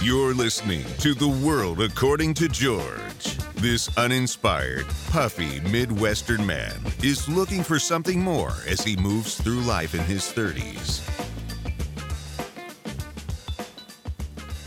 You're 0.00 0.32
listening 0.32 0.84
to 1.00 1.12
The 1.12 1.26
World 1.26 1.80
According 1.80 2.34
to 2.34 2.48
George. 2.48 3.36
This 3.56 3.90
uninspired, 3.98 4.86
puffy 5.10 5.58
Midwestern 5.68 6.46
man 6.46 6.80
is 7.02 7.28
looking 7.28 7.64
for 7.64 7.80
something 7.80 8.22
more 8.22 8.52
as 8.68 8.80
he 8.80 8.96
moves 8.96 9.34
through 9.34 9.58
life 9.62 9.96
in 9.96 10.00
his 10.02 10.22
30s. 10.22 11.02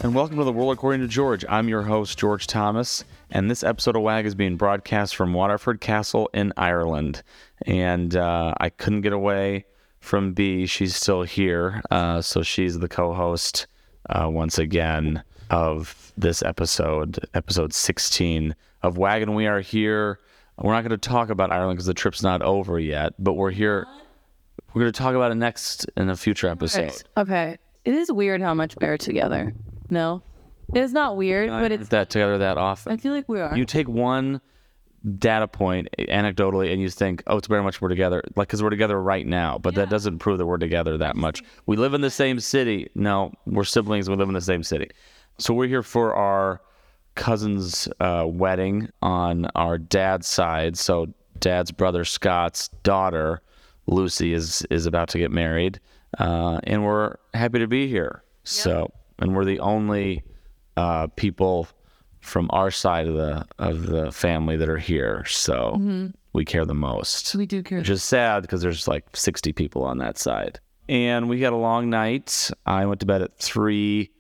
And 0.04 0.14
welcome 0.14 0.36
to 0.36 0.44
The 0.44 0.52
World 0.52 0.74
According 0.74 1.00
to 1.00 1.08
George. 1.08 1.46
I'm 1.48 1.70
your 1.70 1.84
host, 1.84 2.20
George 2.20 2.46
Thomas, 2.46 3.06
and 3.30 3.50
this 3.50 3.64
episode 3.64 3.96
of 3.96 4.02
WAG 4.02 4.26
is 4.26 4.36
being 4.36 4.58
broadcast 4.58 5.16
from 5.16 5.34
Waterford 5.34 5.80
Castle 5.80 6.30
in 6.34 6.52
Ireland. 6.58 7.24
And 7.66 8.18
uh, 8.18 8.54
I 8.60 8.70
couldn't 8.70 9.02
get 9.02 9.14
away 9.14 9.64
from 10.02 10.34
B. 10.34 10.66
She's 10.66 10.98
still 10.98 11.24
here, 11.24 11.82
uh, 11.90 12.22
so 12.22 12.44
she's 12.44 12.80
the 12.80 12.90
co 12.90 13.14
host 13.14 13.68
uh, 14.10 14.30
once 14.30 14.58
again 14.58 15.24
of 15.50 16.12
this 16.18 16.42
episode, 16.44 17.20
episode 17.34 17.74
16 17.74 18.56
of 18.84 18.98
Wagon. 18.98 19.34
We 19.36 19.48
are 19.48 19.60
here. 19.60 20.20
We're 20.58 20.74
not 20.74 20.82
going 20.82 20.92
to 20.92 20.98
talk 20.98 21.30
about 21.30 21.52
Ireland 21.52 21.78
because 21.78 21.88
the 21.88 21.94
trip's 21.94 22.22
not 22.22 22.42
over 22.42 22.80
yet, 22.80 23.14
but 23.18 23.34
we're 23.34 23.52
here. 23.52 23.88
We're 24.74 24.82
going 24.82 24.92
to 24.92 24.98
talk 24.98 25.16
about 25.16 25.32
it 25.32 25.36
next 25.36 25.86
in 25.98 26.10
a 26.10 26.16
future 26.16 26.48
episode. 26.48 27.04
Okay. 27.18 27.58
It 27.84 27.94
is 27.94 28.12
weird 28.12 28.42
how 28.42 28.54
much 28.54 28.76
we're 28.80 28.98
together. 28.98 29.54
No, 29.90 30.22
it's 30.74 30.94
not 30.94 31.18
weird, 31.18 31.50
but 31.50 31.72
it's. 31.72 31.90
that 31.90 32.10
together 32.10 32.38
that 32.38 32.58
often. 32.58 32.94
I 32.94 32.98
feel 32.98 33.12
like 33.12 33.28
we 33.28 33.42
are. 33.42 33.58
you 33.58 33.66
take 33.66 33.90
one 33.90 34.40
data 35.18 35.48
point 35.48 35.88
anecdotally 35.98 36.72
and 36.72 36.82
you 36.82 36.90
think, 36.90 37.24
oh, 37.28 37.38
it's 37.38 37.48
very 37.48 37.64
much 37.64 37.82
we're 37.82 37.90
together, 37.90 38.22
like 38.36 38.48
because 38.48 38.62
we're 38.62 38.70
together 38.70 39.02
right 39.02 39.26
now, 39.26 39.58
but 39.58 39.76
that 39.76 39.90
doesn't 39.90 40.20
prove 40.20 40.38
that 40.38 40.46
we're 40.46 40.58
together 40.58 40.98
that 40.98 41.16
much. 41.16 41.44
We 41.66 41.78
live 41.78 41.94
in 41.94 42.02
the 42.02 42.12
same 42.12 42.40
city. 42.40 42.90
No, 42.96 43.34
we're 43.46 43.64
siblings. 43.64 44.10
We 44.10 44.16
live 44.16 44.30
in 44.30 44.36
the 44.36 44.42
same 44.42 44.64
city. 44.64 44.90
So 45.38 45.54
we're 45.54 45.68
here 45.68 45.84
for 45.84 46.14
our 46.14 46.62
cousin's 47.16 47.88
uh, 48.00 48.26
wedding 48.28 48.90
on 49.02 49.48
our 49.56 49.78
dad's 49.78 50.28
side. 50.28 50.78
So 50.78 51.08
dad's 51.40 51.72
brother 51.72 52.06
Scott's 52.06 52.70
daughter 52.84 53.42
Lucy 53.88 54.34
is 54.34 54.66
is 54.70 54.86
about 54.86 55.10
to 55.10 55.18
get 55.18 55.32
married, 55.32 55.80
uh, 56.20 56.60
and 56.64 56.86
we're 56.86 57.16
happy 57.34 57.60
to 57.60 57.68
be 57.68 57.88
here. 57.88 58.24
So, 58.44 58.92
and 59.20 59.36
we're 59.36 59.46
the 59.46 59.60
only 59.60 60.24
uh, 60.78 61.08
people 61.08 61.68
from 62.22 62.50
our 62.52 62.72
side 62.72 63.08
of 63.08 63.16
the 63.16 63.46
of 63.60 63.88
the 63.88 64.12
family 64.12 64.56
that 64.58 64.70
are 64.70 64.78
here. 64.78 65.26
So 65.26 66.12
we 66.34 66.46
care 66.46 66.66
the 66.66 66.74
most. 66.74 67.36
we 67.36 67.46
do 67.46 67.62
care. 67.62 67.80
Which 67.80 67.90
is 67.90 68.04
sad 68.04 68.42
because 68.44 68.62
there's 68.62 68.88
like 68.88 69.06
60 69.14 69.52
people 69.54 69.84
on 69.84 69.98
that 69.98 70.18
side. 70.18 70.60
And 70.88 71.30
we 71.30 71.42
had 71.42 71.54
a 71.54 71.58
long 71.58 71.90
night. 71.90 72.50
I 72.66 72.86
went 72.86 73.00
to 73.02 73.06
bed 73.06 73.22
at 73.22 73.38
three, 73.38 74.12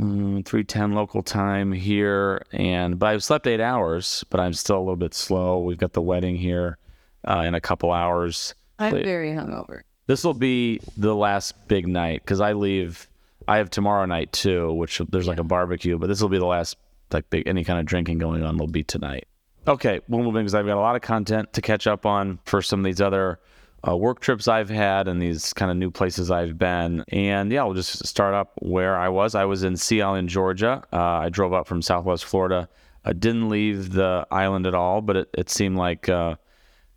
mm, 0.00 0.44
three 0.44 0.64
ten 0.64 0.92
local 0.92 1.22
time 1.22 1.72
here, 1.72 2.44
and 2.52 2.98
but 2.98 3.06
I 3.06 3.18
slept 3.18 3.46
eight 3.46 3.60
hours. 3.60 4.24
But 4.28 4.40
I'm 4.40 4.52
still 4.52 4.76
a 4.76 4.80
little 4.80 4.96
bit 4.96 5.14
slow. 5.14 5.60
We've 5.60 5.78
got 5.78 5.92
the 5.92 6.02
wedding 6.02 6.36
here 6.36 6.78
uh, 7.26 7.44
in 7.46 7.54
a 7.54 7.60
couple 7.60 7.90
hours. 7.92 8.54
I'm 8.78 8.92
Wait. 8.92 9.04
very 9.04 9.30
hungover. 9.30 9.82
This 10.06 10.24
will 10.24 10.34
be 10.34 10.80
the 10.98 11.14
last 11.14 11.68
big 11.68 11.86
night 11.88 12.22
because 12.22 12.40
I 12.40 12.52
leave. 12.52 13.08
I 13.46 13.58
have 13.58 13.70
tomorrow 13.70 14.04
night 14.04 14.32
too, 14.32 14.72
which 14.74 15.00
there's 15.10 15.28
like 15.28 15.38
a 15.38 15.44
barbecue, 15.44 15.96
but 15.96 16.08
this 16.08 16.20
will 16.20 16.28
be 16.28 16.38
the 16.38 16.46
last 16.46 16.76
like 17.12 17.28
big 17.30 17.46
any 17.46 17.64
kind 17.64 17.78
of 17.78 17.86
drinking 17.86 18.18
going 18.18 18.42
on 18.42 18.56
will 18.56 18.66
be 18.66 18.82
tonight. 18.82 19.26
Okay, 19.66 20.00
we'll 20.08 20.22
move 20.22 20.34
because 20.34 20.54
I've 20.54 20.66
got 20.66 20.76
a 20.76 20.80
lot 20.80 20.96
of 20.96 21.02
content 21.02 21.52
to 21.54 21.62
catch 21.62 21.86
up 21.86 22.04
on 22.04 22.38
for 22.44 22.60
some 22.60 22.80
of 22.80 22.84
these 22.84 23.00
other 23.00 23.40
uh, 23.86 23.96
work 23.96 24.20
trips 24.20 24.48
I've 24.48 24.68
had 24.68 25.08
and 25.08 25.20
these 25.20 25.52
kind 25.52 25.70
of 25.70 25.76
new 25.76 25.90
places 25.90 26.30
I've 26.30 26.58
been. 26.58 27.04
And 27.08 27.50
yeah, 27.50 27.64
we'll 27.64 27.74
just 27.74 28.06
start 28.06 28.34
up 28.34 28.52
where 28.60 28.96
I 28.98 29.08
was. 29.08 29.34
I 29.34 29.44
was 29.44 29.62
in 29.62 29.76
Sea 29.76 30.02
Island, 30.02 30.28
Georgia. 30.28 30.82
Uh, 30.92 30.98
I 30.98 31.28
drove 31.28 31.52
up 31.52 31.66
from 31.66 31.82
Southwest 31.82 32.24
Florida. 32.24 32.68
I 33.04 33.12
didn't 33.12 33.48
leave 33.48 33.92
the 33.92 34.26
island 34.30 34.66
at 34.66 34.74
all, 34.74 35.00
but 35.00 35.16
it, 35.16 35.30
it 35.36 35.50
seemed 35.50 35.76
like 35.76 36.08
uh, 36.08 36.36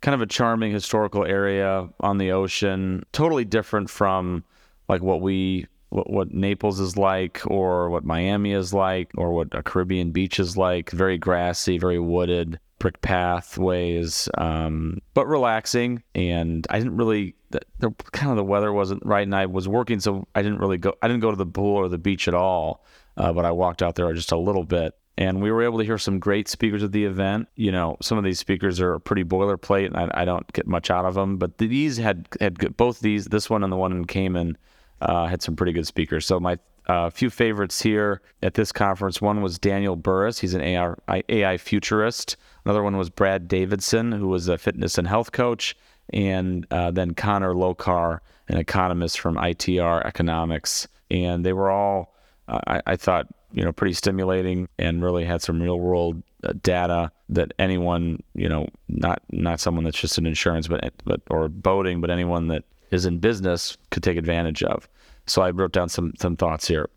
kind 0.00 0.14
of 0.14 0.22
a 0.22 0.26
charming 0.26 0.72
historical 0.72 1.24
area 1.24 1.88
on 2.00 2.18
the 2.18 2.32
ocean, 2.32 3.04
totally 3.12 3.44
different 3.44 3.90
from 3.90 4.44
like 4.88 5.02
what 5.02 5.20
we 5.20 5.66
what, 5.90 6.10
what 6.10 6.32
Naples 6.32 6.80
is 6.80 6.96
like 6.96 7.40
or 7.46 7.90
what 7.90 8.04
Miami 8.04 8.52
is 8.52 8.74
like 8.74 9.10
or 9.16 9.32
what 9.32 9.48
a 9.52 9.62
Caribbean 9.62 10.10
beach 10.10 10.38
is 10.38 10.56
like. 10.56 10.90
Very 10.90 11.18
grassy, 11.18 11.78
very 11.78 11.98
wooded, 11.98 12.58
brick 12.78 13.00
pathways, 13.00 14.28
um, 14.36 15.00
but 15.14 15.26
relaxing. 15.26 16.02
And 16.14 16.66
I 16.70 16.78
didn't 16.78 16.96
really 16.96 17.34
the, 17.50 17.60
the 17.78 17.90
kind 18.12 18.30
of 18.30 18.36
the 18.36 18.44
weather 18.44 18.72
wasn't 18.72 19.04
right, 19.06 19.22
and 19.22 19.34
I 19.34 19.46
was 19.46 19.66
working, 19.66 20.00
so 20.00 20.28
I 20.34 20.42
didn't 20.42 20.58
really 20.58 20.76
go. 20.76 20.94
I 21.00 21.08
didn't 21.08 21.22
go 21.22 21.30
to 21.30 21.36
the 21.36 21.46
pool 21.46 21.76
or 21.76 21.88
the 21.88 21.96
beach 21.96 22.28
at 22.28 22.34
all, 22.34 22.84
uh, 23.16 23.32
but 23.32 23.44
I 23.46 23.52
walked 23.52 23.82
out 23.82 23.94
there 23.94 24.12
just 24.12 24.32
a 24.32 24.36
little 24.36 24.64
bit 24.64 24.94
and 25.18 25.42
we 25.42 25.50
were 25.50 25.64
able 25.64 25.78
to 25.78 25.84
hear 25.84 25.98
some 25.98 26.20
great 26.20 26.48
speakers 26.48 26.84
at 26.84 26.92
the 26.92 27.04
event. 27.04 27.48
You 27.56 27.72
know, 27.72 27.96
some 28.00 28.18
of 28.18 28.24
these 28.24 28.38
speakers 28.38 28.80
are 28.80 29.00
pretty 29.00 29.24
boilerplate, 29.24 29.86
and 29.86 29.96
I, 29.96 30.22
I 30.22 30.24
don't 30.24 30.50
get 30.52 30.68
much 30.68 30.92
out 30.92 31.04
of 31.04 31.14
them. 31.14 31.38
But 31.38 31.58
these 31.58 31.96
had 31.96 32.28
had 32.40 32.56
good, 32.60 32.76
both 32.76 33.00
these, 33.00 33.24
this 33.26 33.50
one 33.50 33.64
and 33.64 33.72
the 33.72 33.76
one 33.76 33.90
in 33.90 34.04
Cayman, 34.04 34.56
uh, 35.00 35.26
had 35.26 35.42
some 35.42 35.56
pretty 35.56 35.72
good 35.72 35.86
speakers. 35.86 36.26
So 36.26 36.40
my 36.40 36.58
uh, 36.88 37.10
few 37.10 37.28
favorites 37.28 37.82
here 37.82 38.22
at 38.42 38.54
this 38.54 38.72
conference. 38.72 39.20
One 39.20 39.42
was 39.42 39.58
Daniel 39.58 39.94
Burrus. 39.94 40.38
He's 40.38 40.54
an 40.54 40.62
AI, 40.62 40.94
AI 41.28 41.58
futurist. 41.58 42.36
Another 42.64 42.82
one 42.82 42.96
was 42.96 43.10
Brad 43.10 43.46
Davidson, 43.46 44.12
who 44.12 44.28
was 44.28 44.48
a 44.48 44.56
fitness 44.56 44.96
and 44.96 45.06
health 45.06 45.32
coach, 45.32 45.76
and 46.12 46.66
uh, 46.70 46.90
then 46.90 47.12
Connor 47.12 47.52
Lokar, 47.52 48.20
an 48.48 48.56
economist 48.56 49.20
from 49.20 49.36
ITR 49.36 50.04
Economics. 50.06 50.88
And 51.10 51.44
they 51.44 51.52
were 51.52 51.70
all, 51.70 52.14
uh, 52.48 52.60
I, 52.66 52.82
I 52.86 52.96
thought, 52.96 53.26
you 53.52 53.64
know, 53.64 53.72
pretty 53.72 53.94
stimulating 53.94 54.68
and 54.78 55.02
really 55.02 55.24
had 55.24 55.42
some 55.42 55.62
real 55.62 55.78
world 55.78 56.22
uh, 56.44 56.52
data 56.62 57.10
that 57.30 57.52
anyone, 57.58 58.22
you 58.34 58.48
know, 58.48 58.68
not 58.88 59.22
not 59.30 59.60
someone 59.60 59.84
that's 59.84 59.98
just 59.98 60.18
in 60.18 60.26
insurance, 60.26 60.68
but 60.68 60.92
but 61.04 61.20
or 61.30 61.48
boating, 61.48 62.00
but 62.00 62.10
anyone 62.10 62.48
that 62.48 62.64
is 62.90 63.06
in 63.06 63.18
business 63.18 63.76
could 63.90 64.02
take 64.02 64.16
advantage 64.16 64.62
of. 64.62 64.88
So 65.26 65.42
I 65.42 65.50
wrote 65.50 65.72
down 65.72 65.88
some 65.88 66.12
some 66.18 66.36
thoughts 66.36 66.68
here. 66.68 66.88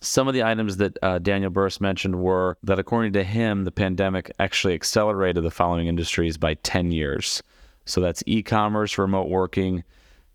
Some 0.00 0.28
of 0.28 0.34
the 0.34 0.44
items 0.44 0.76
that 0.76 0.96
uh, 1.02 1.18
Daniel 1.18 1.50
Burrus 1.50 1.80
mentioned 1.80 2.20
were 2.20 2.56
that, 2.62 2.78
according 2.78 3.14
to 3.14 3.24
him, 3.24 3.64
the 3.64 3.72
pandemic 3.72 4.30
actually 4.38 4.74
accelerated 4.74 5.42
the 5.42 5.50
following 5.50 5.88
industries 5.88 6.36
by 6.36 6.54
10 6.54 6.92
years. 6.92 7.42
So 7.84 8.00
that's 8.00 8.22
e 8.26 8.42
commerce, 8.42 8.96
remote 8.96 9.28
working, 9.28 9.82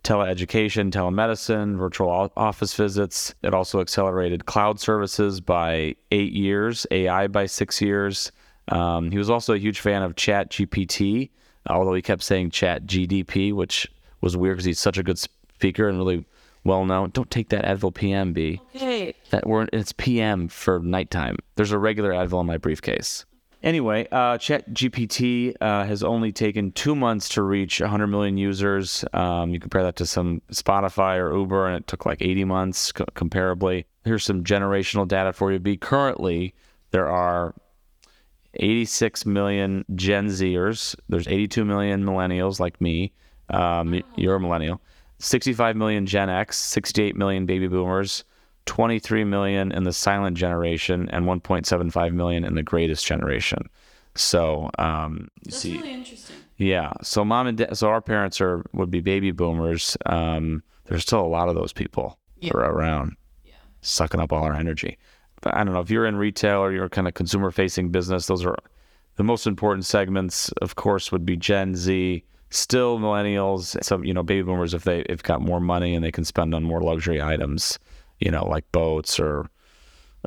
teleeducation, 0.03 0.91
telemedicine, 0.91 1.77
virtual 1.77 2.31
office 2.35 2.73
visits. 2.73 3.33
It 3.41 3.53
also 3.53 3.79
accelerated 3.79 4.45
cloud 4.45 4.79
services 4.79 5.39
by 5.39 5.95
eight 6.11 6.33
years, 6.33 6.85
AI 6.91 7.27
by 7.27 7.45
six 7.45 7.81
years. 7.81 8.31
Um, 8.67 9.11
he 9.11 9.17
was 9.17 9.29
also 9.29 9.53
a 9.53 9.57
huge 9.57 9.79
fan 9.79 10.03
of 10.03 10.15
Chat 10.15 10.51
GPT, 10.51 11.29
although 11.67 11.93
he 11.93 12.01
kept 12.01 12.23
saying 12.23 12.51
Chat 12.51 12.85
GDP, 12.85 13.53
which 13.53 13.89
was 14.23 14.37
weird 14.37 14.55
because 14.55 14.65
he's 14.65 14.79
such 14.79 14.97
a 14.97 15.03
good 15.03 15.19
speaker 15.19 15.87
and 15.87 15.97
really 15.97 16.25
well 16.63 16.85
known. 16.85 17.09
Don't 17.11 17.29
take 17.29 17.49
that 17.49 17.65
Advil 17.65 17.93
PM, 17.93 18.33
B. 18.33 18.61
Okay. 18.75 19.13
That 19.29 19.45
we're 19.45 19.67
it's 19.73 19.91
PM 19.91 20.47
for 20.47 20.79
nighttime. 20.79 21.37
There's 21.55 21.71
a 21.71 21.77
regular 21.77 22.11
Advil 22.11 22.41
in 22.41 22.47
my 22.47 22.57
briefcase. 22.57 23.25
Anyway, 23.61 24.05
uh, 24.11 24.37
ChatGPT 24.37 25.55
uh, 25.61 25.85
has 25.85 26.03
only 26.03 26.33
taken 26.33 26.73
two 26.73 26.95
months 26.95 27.29
to 27.29 27.41
reach 27.41 27.79
100 27.79 28.07
million 28.07 28.37
users. 28.37 29.05
Um, 29.13 29.53
you 29.53 29.59
compare 29.59 29.83
that 29.83 29.95
to 29.97 30.05
some 30.05 30.41
Spotify 30.51 31.17
or 31.17 31.33
Uber, 31.33 31.67
and 31.67 31.77
it 31.77 31.87
took 31.87 32.05
like 32.05 32.21
80 32.21 32.43
months 32.43 32.91
co- 32.91 33.05
comparably. 33.15 33.85
Here's 34.03 34.25
some 34.25 34.43
generational 34.43 35.07
data 35.07 35.31
for 35.31 35.51
you. 35.53 35.59
B 35.59 35.77
currently 35.77 36.53
there 36.91 37.07
are 37.07 37.55
86 38.55 39.25
million 39.25 39.85
Gen 39.95 40.27
Zers. 40.27 40.95
There's 41.09 41.27
82 41.27 41.65
million 41.65 42.03
millennials 42.03 42.59
like 42.59 42.79
me. 42.81 43.13
Um, 43.49 44.01
You're 44.15 44.35
a 44.35 44.39
millennial. 44.39 44.81
65 45.19 45.75
million 45.75 46.05
Gen 46.05 46.29
X, 46.29 46.59
68 46.59 47.15
million 47.15 47.45
baby 47.45 47.67
boomers, 47.67 48.23
23 48.65 49.23
million 49.23 49.71
in 49.71 49.83
the 49.83 49.93
silent 49.93 50.37
generation, 50.37 51.09
and 51.11 51.25
1.75 51.25 52.13
million 52.13 52.43
in 52.43 52.55
the 52.55 52.63
greatest 52.63 53.05
generation. 53.05 53.69
So 54.15 54.69
um, 54.79 55.29
you 55.45 55.51
see, 55.51 55.75
interesting. 55.77 56.35
yeah. 56.57 56.91
So 57.01 57.23
mom 57.25 57.47
and 57.47 57.57
dad, 57.57 57.77
so 57.77 57.87
our 57.87 58.01
parents 58.01 58.39
are 58.41 58.63
would 58.73 58.91
be 58.91 58.99
baby 58.99 59.31
boomers. 59.31 59.97
Um, 60.05 60.61
there's 60.85 61.01
still 61.03 61.21
a 61.21 61.27
lot 61.27 61.49
of 61.49 61.55
those 61.55 61.73
people 61.73 62.17
that 62.41 62.53
are 62.55 62.71
around, 62.71 63.15
sucking 63.81 64.19
up 64.19 64.31
all 64.33 64.43
our 64.43 64.53
energy. 64.55 64.97
But 65.41 65.55
I 65.55 65.63
don't 65.63 65.73
know 65.73 65.79
if 65.81 65.89
you're 65.89 66.05
in 66.05 66.15
retail 66.15 66.59
or 66.59 66.71
you're 66.71 66.89
kind 66.89 67.07
of 67.07 67.13
consumer 67.15 67.51
facing 67.51 67.89
business. 67.89 68.27
Those 68.27 68.45
are 68.45 68.55
the 69.15 69.23
most 69.23 69.47
important 69.47 69.85
segments. 69.85 70.49
Of 70.61 70.75
course, 70.75 71.11
would 71.11 71.25
be 71.25 71.35
Gen 71.35 71.75
Z, 71.75 72.23
still 72.53 72.99
millennials, 72.99 73.81
some 73.83 74.03
you 74.03 74.13
know 74.13 74.23
baby 74.23 74.43
boomers 74.43 74.73
if 74.73 74.83
they 74.83 75.05
have 75.09 75.23
got 75.23 75.41
more 75.41 75.59
money 75.59 75.95
and 75.95 76.03
they 76.03 76.11
can 76.11 76.25
spend 76.25 76.53
on 76.53 76.63
more 76.63 76.81
luxury 76.81 77.21
items, 77.21 77.79
you 78.19 78.31
know 78.31 78.45
like 78.45 78.69
boats 78.71 79.19
or 79.19 79.49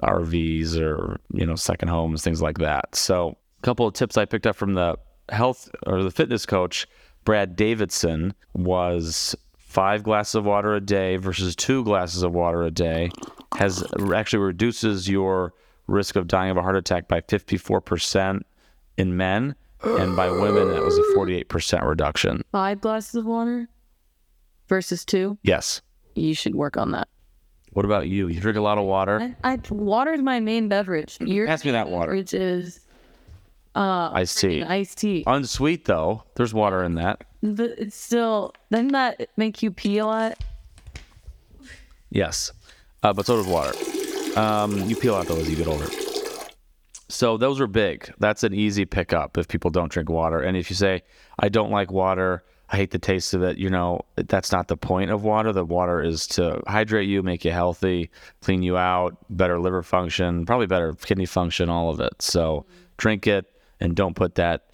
RVs 0.03 0.79
or 0.79 1.21
you 1.33 1.47
know 1.47 1.57
second 1.57 1.89
homes, 1.89 2.23
things 2.23 2.43
like 2.43 2.59
that. 2.59 2.95
So 2.95 3.37
a 3.59 3.63
couple 3.63 3.87
of 3.87 3.95
tips 3.95 4.17
I 4.17 4.25
picked 4.25 4.47
up 4.47 4.57
from 4.57 4.75
the 4.75 4.97
health 5.29 5.71
or 5.87 6.03
the 6.03 6.11
fitness 6.11 6.47
coach 6.47 6.87
Brad 7.25 7.57
Davidson 7.57 8.35
was 8.55 9.35
five 9.59 10.05
glasses 10.05 10.37
of 10.37 10.47
water 10.47 10.75
a 10.75 10.81
day 10.81 11.17
versus 11.17 11.55
two 11.57 11.85
glasses 11.85 12.23
of 12.23 12.33
water 12.33 12.63
a 12.63 12.71
day 12.71 13.11
has 13.59 13.85
actually 14.15 14.39
reduces 14.39 15.09
your 15.09 15.53
risk 15.87 16.17
of 16.17 16.29
dying 16.29 16.51
of 16.51 16.57
a 16.57 16.63
heart 16.63 16.77
attack 16.77 17.09
by 17.09 17.21
54% 17.21 18.43
in 18.97 19.17
men, 19.17 19.55
and 19.83 20.17
by 20.17 20.31
women 20.31 20.69
that 20.71 20.83
was 20.83 20.97
a 20.99 21.03
48% 21.17 21.87
reduction. 21.87 22.43
Five 22.53 22.81
glasses 22.81 23.15
of 23.15 23.27
water 23.27 23.69
versus 24.69 25.05
two. 25.05 25.39
Yes. 25.43 25.81
You 26.15 26.35
should 26.35 26.55
work 26.55 26.77
on 26.77 26.93
that. 26.93 27.09
What 27.73 27.85
about 27.85 28.09
you? 28.09 28.29
You 28.29 28.41
drink 28.41 28.57
a 28.57 28.63
lot 28.63 28.79
of 28.79 28.85
water. 28.85 29.37
I, 29.45 29.53
I 29.55 29.59
water 29.71 30.13
is 30.15 30.23
my 30.23 30.41
main 30.41 30.69
beverage. 30.69 31.19
Your 31.21 31.47
Pass 31.47 31.65
me 31.65 31.73
that 31.73 31.91
water. 31.91 32.07
beverage 32.13 32.33
is 32.35 32.81
uh 33.75 34.11
Iced 34.15 34.39
tea. 34.39 34.63
iced 34.63 34.97
tea. 34.99 35.25
Unsweet 35.27 35.85
though. 35.85 36.25
There's 36.37 36.55
water 36.55 36.83
in 36.85 36.95
that. 36.95 37.25
But 37.43 37.73
it's 37.79 37.95
still 37.97 38.55
doesn't 38.71 38.93
that 38.93 39.29
make 39.37 39.63
you 39.63 39.71
pee 39.71 39.99
a 39.99 40.07
lot? 40.07 40.39
Yes, 42.11 42.51
uh, 43.03 43.13
but 43.13 43.27
so 43.27 43.37
does 43.37 43.47
water. 43.47 43.73
Um, 44.39 44.89
you 44.89 44.97
peel 44.97 45.15
out 45.15 45.27
though 45.27 45.37
as 45.37 45.51
you 45.51 45.57
get 45.57 45.67
older. 45.67 45.87
So 47.09 47.37
those 47.37 47.61
are 47.61 47.67
big. 47.67 48.13
That's 48.19 48.43
an 48.43 48.53
easy 48.53 48.85
pickup 48.85 49.39
if 49.39 49.47
people 49.49 49.71
don't 49.71 49.91
drink 49.91 50.09
water. 50.11 50.41
And 50.41 50.57
if 50.57 50.71
you 50.71 50.77
say, 50.77 51.03
"I 51.39 51.49
don't 51.49 51.71
like 51.71 51.91
water," 51.93 52.43
I 52.69 52.77
hate 52.77 52.91
the 52.91 52.99
taste 52.99 53.33
of 53.33 53.43
it. 53.43 53.59
You 53.59 53.71
know, 53.71 54.01
that's 54.17 54.51
not 54.51 54.67
the 54.67 54.77
point 54.77 55.11
of 55.11 55.23
water. 55.23 55.53
The 55.53 55.65
water 55.65 56.03
is 56.03 56.27
to 56.29 56.61
hydrate 56.67 57.09
you, 57.09 57.23
make 57.23 57.45
you 57.45 57.53
healthy, 57.53 58.11
clean 58.41 58.63
you 58.63 58.77
out, 58.77 59.17
better 59.31 59.61
liver 59.61 59.83
function, 59.83 60.45
probably 60.45 60.67
better 60.67 60.95
kidney 60.95 61.27
function, 61.27 61.71
all 61.71 61.91
of 61.91 62.01
it. 62.01 62.21
So 62.21 62.67
drink 62.97 63.27
it 63.29 63.47
and 63.79 63.95
don't 63.95 64.17
put 64.17 64.35
that, 64.35 64.65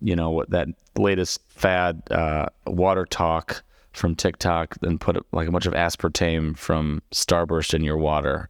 you 0.00 0.14
know, 0.14 0.30
what 0.30 0.50
that 0.50 0.68
latest 0.96 1.40
fad 1.48 2.02
uh, 2.12 2.46
water 2.66 3.04
talk 3.04 3.64
from 3.92 4.14
TikTok 4.14 4.76
and 4.82 5.00
put 5.00 5.16
like 5.32 5.48
a 5.48 5.50
bunch 5.50 5.66
of 5.66 5.72
aspartame 5.72 6.56
from 6.56 7.02
Starburst 7.12 7.74
in 7.74 7.82
your 7.82 7.98
water. 7.98 8.48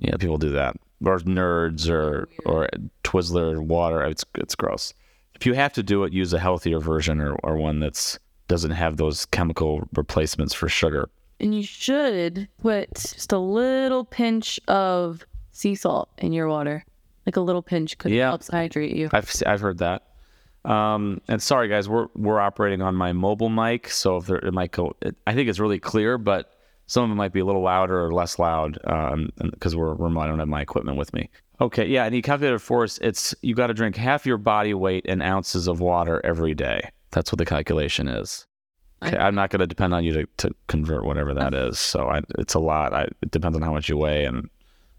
Yeah, 0.00 0.16
people 0.18 0.38
do 0.38 0.50
that. 0.52 0.76
Or 1.04 1.18
nerds 1.20 1.88
or 1.90 2.28
or 2.46 2.68
Twizzler 3.04 3.58
water. 3.60 4.02
It's 4.04 4.24
it's 4.36 4.54
gross. 4.54 4.94
If 5.34 5.44
you 5.44 5.52
have 5.52 5.72
to 5.74 5.82
do 5.82 6.04
it, 6.04 6.12
use 6.12 6.32
a 6.32 6.38
healthier 6.38 6.80
version 6.80 7.20
or, 7.20 7.34
or 7.42 7.56
one 7.56 7.80
that's 7.80 8.18
doesn't 8.48 8.70
have 8.70 8.96
those 8.96 9.26
chemical 9.26 9.86
replacements 9.94 10.54
for 10.54 10.68
sugar. 10.68 11.08
And 11.38 11.54
you 11.54 11.62
should 11.64 12.48
put 12.62 12.94
just 12.94 13.32
a 13.32 13.38
little 13.38 14.04
pinch 14.04 14.58
of 14.68 15.26
sea 15.52 15.74
salt 15.74 16.08
in 16.18 16.32
your 16.32 16.48
water. 16.48 16.84
Like 17.26 17.36
a 17.36 17.40
little 17.42 17.60
pinch 17.62 17.90
because 17.98 18.12
Yeah. 18.12 18.28
it 18.28 18.30
helps 18.30 18.48
hydrate 18.48 18.96
you. 18.96 19.10
I've 19.12 19.30
I've 19.46 19.60
heard 19.60 19.78
that. 19.78 20.02
Um, 20.64 21.20
and 21.28 21.42
sorry 21.42 21.68
guys, 21.68 21.88
we're 21.88 22.08
we're 22.14 22.40
operating 22.40 22.80
on 22.82 22.94
my 22.94 23.12
mobile 23.12 23.50
mic, 23.50 23.90
so 23.90 24.16
if 24.16 24.26
there, 24.26 24.38
it 24.38 24.52
might 24.54 24.72
go. 24.72 24.96
It, 25.02 25.14
I 25.26 25.34
think 25.34 25.48
it's 25.50 25.60
really 25.60 25.78
clear, 25.78 26.16
but 26.18 26.50
some 26.86 27.04
of 27.04 27.10
it 27.10 27.14
might 27.14 27.32
be 27.32 27.40
a 27.40 27.44
little 27.44 27.62
louder 27.62 28.04
or 28.04 28.12
less 28.12 28.38
loud 28.38 28.78
because 29.52 29.74
we're 29.74 29.94
remote. 29.94 30.20
I 30.22 30.26
don't 30.28 30.38
have 30.38 30.48
my 30.48 30.60
equipment 30.60 30.96
with 30.96 31.12
me. 31.12 31.30
Okay, 31.60 31.86
yeah, 31.86 32.04
and 32.04 32.14
you 32.14 32.22
calculated 32.22 32.58
for 32.60 32.84
us. 32.84 32.98
It's 32.98 33.34
you 33.42 33.54
got 33.54 33.68
to 33.68 33.74
drink 33.74 33.96
half 33.96 34.26
your 34.26 34.36
body 34.36 34.74
weight 34.74 35.06
in 35.06 35.22
ounces 35.22 35.68
of 35.68 35.80
water 35.80 36.20
every 36.24 36.54
day. 36.54 36.90
That's 37.10 37.32
what 37.32 37.38
the 37.38 37.46
calculation 37.46 38.08
is. 38.08 38.46
Okay, 39.02 39.16
I'm 39.16 39.34
not 39.34 39.50
going 39.50 39.60
to 39.60 39.66
depend 39.66 39.94
on 39.94 40.04
you 40.04 40.12
to, 40.12 40.26
to 40.38 40.54
convert 40.68 41.04
whatever 41.04 41.34
that 41.34 41.54
is. 41.54 41.78
So 41.78 42.08
I, 42.08 42.20
it's 42.38 42.54
a 42.54 42.58
lot. 42.58 42.92
I, 42.92 43.02
it 43.22 43.30
depends 43.30 43.56
on 43.56 43.62
how 43.62 43.72
much 43.72 43.88
you 43.88 43.96
weigh 43.96 44.24
and 44.24 44.48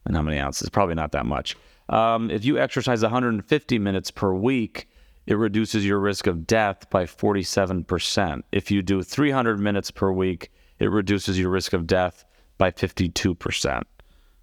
and 0.06 0.16
how 0.16 0.22
many 0.22 0.40
ounces. 0.40 0.70
Probably 0.70 0.96
not 0.96 1.12
that 1.12 1.26
much. 1.26 1.56
Um, 1.90 2.32
if 2.32 2.44
you 2.44 2.58
exercise 2.58 3.02
150 3.02 3.80
minutes 3.80 4.12
per 4.12 4.34
week, 4.34 4.88
it 5.26 5.36
reduces 5.36 5.86
your 5.86 6.00
risk 6.00 6.28
of 6.28 6.48
death 6.48 6.90
by 6.90 7.04
47%. 7.04 8.44
If 8.52 8.72
you 8.72 8.82
do 8.82 9.04
300 9.04 9.60
minutes 9.60 9.92
per 9.92 10.12
week, 10.12 10.52
it 10.80 10.92
reduces 10.92 11.40
your 11.40 11.50
risk 11.50 11.74
of 11.74 11.88
death 11.88 12.26
by 12.58 12.72
52%. 12.72 13.84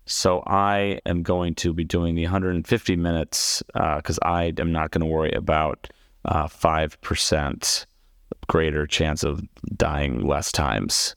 So 0.06 0.42
I 0.46 1.00
am 1.06 1.22
going 1.22 1.54
to 1.56 1.72
be 1.72 1.84
doing 1.84 2.14
the 2.14 2.24
150 2.24 2.96
minutes 2.96 3.62
because 3.72 4.18
I 4.22 4.52
am 4.58 4.70
not 4.72 4.90
going 4.90 5.00
to 5.00 5.06
worry 5.06 5.32
about 5.32 5.88
uh, 6.24 6.46
5% 6.46 7.86
greater 8.46 8.86
chance 8.86 9.22
of 9.24 9.42
dying 9.76 10.26
less 10.26 10.52
times. 10.52 11.16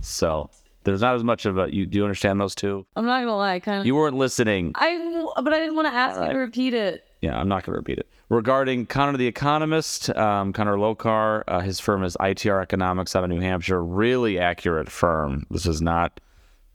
So 0.00 0.50
there's 0.84 1.00
not 1.00 1.14
as 1.14 1.24
much 1.24 1.46
of 1.46 1.58
a. 1.58 1.74
You 1.74 1.86
do 1.86 1.98
you 1.98 2.04
understand 2.04 2.40
those 2.40 2.54
two? 2.54 2.86
I'm 2.94 3.06
not 3.06 3.20
gonna 3.20 3.36
lie, 3.36 3.58
kind 3.58 3.80
of. 3.80 3.86
You 3.86 3.94
weren't 3.94 4.16
listening. 4.16 4.72
I 4.74 5.24
but 5.42 5.52
I 5.52 5.58
didn't 5.58 5.76
want 5.76 5.88
to 5.88 5.94
ask 5.94 6.20
you 6.20 6.28
to 6.28 6.38
repeat 6.38 6.74
it. 6.74 7.04
Yeah, 7.22 7.38
I'm 7.38 7.48
not 7.48 7.64
going 7.64 7.72
to 7.72 7.78
repeat 7.78 7.98
it. 7.98 8.06
Regarding 8.34 8.84
Connor 8.84 9.16
the 9.16 9.28
Economist, 9.28 10.10
um, 10.10 10.52
Connor 10.52 10.76
Lokar, 10.76 11.44
uh, 11.46 11.60
his 11.60 11.78
firm 11.78 12.02
is 12.02 12.16
ITR 12.18 12.60
Economics 12.60 13.14
out 13.14 13.22
of 13.22 13.30
New 13.30 13.38
Hampshire. 13.38 13.80
Really 13.80 14.40
accurate 14.40 14.90
firm. 14.90 15.46
This 15.52 15.66
is 15.66 15.80
not 15.80 16.18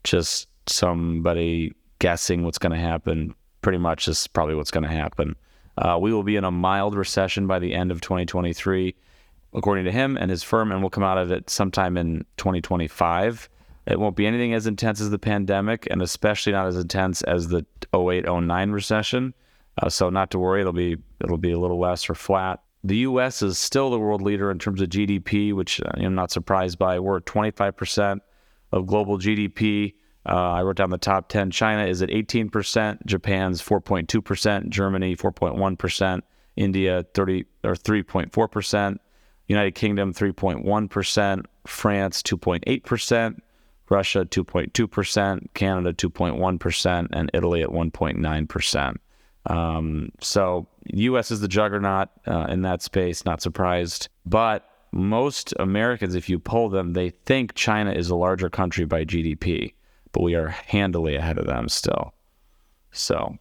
just 0.02 0.48
somebody 0.66 1.74
guessing 1.98 2.44
what's 2.44 2.56
going 2.56 2.72
to 2.72 2.78
happen. 2.78 3.34
Pretty 3.60 3.76
much 3.76 4.06
this 4.06 4.22
is 4.22 4.26
probably 4.26 4.54
what's 4.54 4.70
going 4.70 4.84
to 4.84 4.88
happen. 4.88 5.36
Uh, 5.76 5.98
we 6.00 6.14
will 6.14 6.22
be 6.22 6.36
in 6.36 6.44
a 6.44 6.50
mild 6.50 6.94
recession 6.94 7.46
by 7.46 7.58
the 7.58 7.74
end 7.74 7.90
of 7.90 8.00
2023, 8.00 8.94
according 9.52 9.84
to 9.84 9.92
him 9.92 10.16
and 10.16 10.30
his 10.30 10.42
firm, 10.42 10.72
and 10.72 10.80
we'll 10.80 10.88
come 10.88 11.04
out 11.04 11.18
of 11.18 11.30
it 11.30 11.50
sometime 11.50 11.98
in 11.98 12.24
2025. 12.38 13.50
It 13.86 14.00
won't 14.00 14.16
be 14.16 14.26
anything 14.26 14.54
as 14.54 14.66
intense 14.66 14.98
as 14.98 15.10
the 15.10 15.18
pandemic, 15.18 15.86
and 15.90 16.00
especially 16.00 16.52
not 16.52 16.68
as 16.68 16.78
intense 16.78 17.20
as 17.24 17.48
the 17.48 17.66
08 17.94 18.24
09 18.24 18.70
recession. 18.70 19.34
Uh, 19.78 19.88
so 19.88 20.10
not 20.10 20.30
to 20.30 20.38
worry, 20.38 20.60
it'll 20.60 20.72
be 20.72 20.96
it'll 21.22 21.38
be 21.38 21.52
a 21.52 21.58
little 21.58 21.78
less 21.78 22.08
or 22.08 22.14
flat. 22.14 22.62
The 22.82 22.98
U.S. 22.98 23.42
is 23.42 23.58
still 23.58 23.90
the 23.90 23.98
world 23.98 24.22
leader 24.22 24.50
in 24.50 24.58
terms 24.58 24.80
of 24.80 24.88
GDP, 24.88 25.52
which 25.52 25.80
uh, 25.80 25.90
I'm 25.94 26.14
not 26.14 26.30
surprised 26.30 26.78
by. 26.78 26.98
We're 26.98 27.18
at 27.18 27.26
25% 27.26 28.20
of 28.72 28.86
global 28.86 29.18
GDP. 29.18 29.94
Uh, 30.26 30.32
I 30.32 30.62
wrote 30.62 30.76
down 30.76 30.90
the 30.90 30.98
top 30.98 31.28
10. 31.28 31.50
China 31.50 31.84
is 31.86 32.02
at 32.02 32.08
18%, 32.08 33.04
Japan's 33.06 33.62
4.2%, 33.62 34.68
Germany 34.68 35.16
4.1%, 35.16 36.20
India 36.56 37.04
30 37.14 37.44
or 37.64 37.74
3.4%, 37.74 38.98
United 39.48 39.74
Kingdom 39.74 40.12
3.1%, 40.12 41.44
France 41.66 42.22
2.8%, 42.22 43.38
Russia 43.88 44.24
2.2%, 44.24 45.54
Canada 45.54 45.92
2.1%, 45.92 47.08
and 47.12 47.30
Italy 47.34 47.62
at 47.62 47.70
1.9%. 47.70 48.96
Um, 49.46 50.12
so 50.20 50.66
U.S. 50.92 51.30
is 51.30 51.40
the 51.40 51.48
juggernaut 51.48 52.08
uh, 52.26 52.46
in 52.48 52.62
that 52.62 52.82
space. 52.82 53.24
Not 53.24 53.40
surprised, 53.40 54.08
but 54.26 54.68
most 54.92 55.54
Americans, 55.58 56.14
if 56.14 56.28
you 56.28 56.38
poll 56.38 56.68
them, 56.68 56.92
they 56.92 57.10
think 57.10 57.54
China 57.54 57.92
is 57.92 58.10
a 58.10 58.16
larger 58.16 58.50
country 58.50 58.84
by 58.84 59.04
GDP, 59.04 59.74
but 60.12 60.22
we 60.22 60.34
are 60.34 60.48
handily 60.48 61.16
ahead 61.16 61.38
of 61.38 61.46
them 61.46 61.68
still. 61.68 62.12
So, 62.90 63.38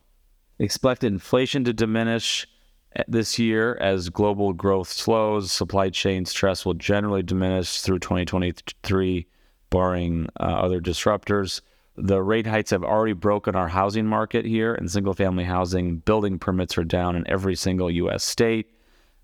expect 0.59 1.03
inflation 1.03 1.63
to 1.63 1.73
diminish 1.73 2.47
uh, 2.95 3.03
this 3.07 3.39
year 3.39 3.75
as 3.77 4.09
global 4.09 4.53
growth 4.53 4.89
slows. 4.89 5.51
Supply 5.51 5.89
chain 5.89 6.25
stress 6.25 6.65
will 6.65 6.75
generally 6.75 7.23
diminish 7.23 7.81
through 7.81 7.99
2023, 7.99 9.27
barring 9.71 10.27
uh, 10.39 10.43
other 10.43 10.79
disruptors. 10.79 11.61
The 12.01 12.21
rate 12.21 12.47
hikes 12.47 12.71
have 12.71 12.83
already 12.83 13.13
broken 13.13 13.55
our 13.55 13.67
housing 13.67 14.05
market 14.05 14.45
here 14.45 14.73
and 14.73 14.89
single 14.89 15.13
family 15.13 15.43
housing. 15.43 15.97
Building 15.97 16.39
permits 16.39 16.77
are 16.77 16.85
down 16.85 17.15
in 17.15 17.27
every 17.27 17.55
single 17.55 17.91
U.S. 17.91 18.23
state. 18.23 18.71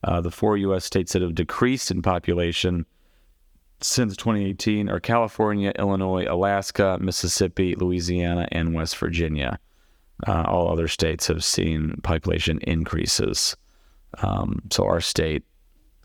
Uh, 0.04 0.20
the 0.20 0.32
four 0.32 0.58
U.S. 0.58 0.84
states 0.84 1.14
that 1.14 1.22
have 1.22 1.36
decreased 1.36 1.90
in 1.90 2.02
population 2.02 2.86
since 3.82 4.18
2018 4.18 4.90
are 4.90 5.00
California, 5.00 5.72
Illinois, 5.80 6.26
Alaska, 6.30 6.98
Mississippi, 7.00 7.76
Louisiana, 7.76 8.48
and 8.52 8.74
West 8.74 8.98
Virginia. 8.98 9.60
Uh, 10.28 10.44
all 10.48 10.72
other 10.72 10.88
states 10.88 11.28
have 11.28 11.44
seen 11.44 12.00
population 12.04 12.60
increases. 12.64 13.56
Um, 14.22 14.62
so 14.70 14.86
our 14.86 15.02
state, 15.02 15.44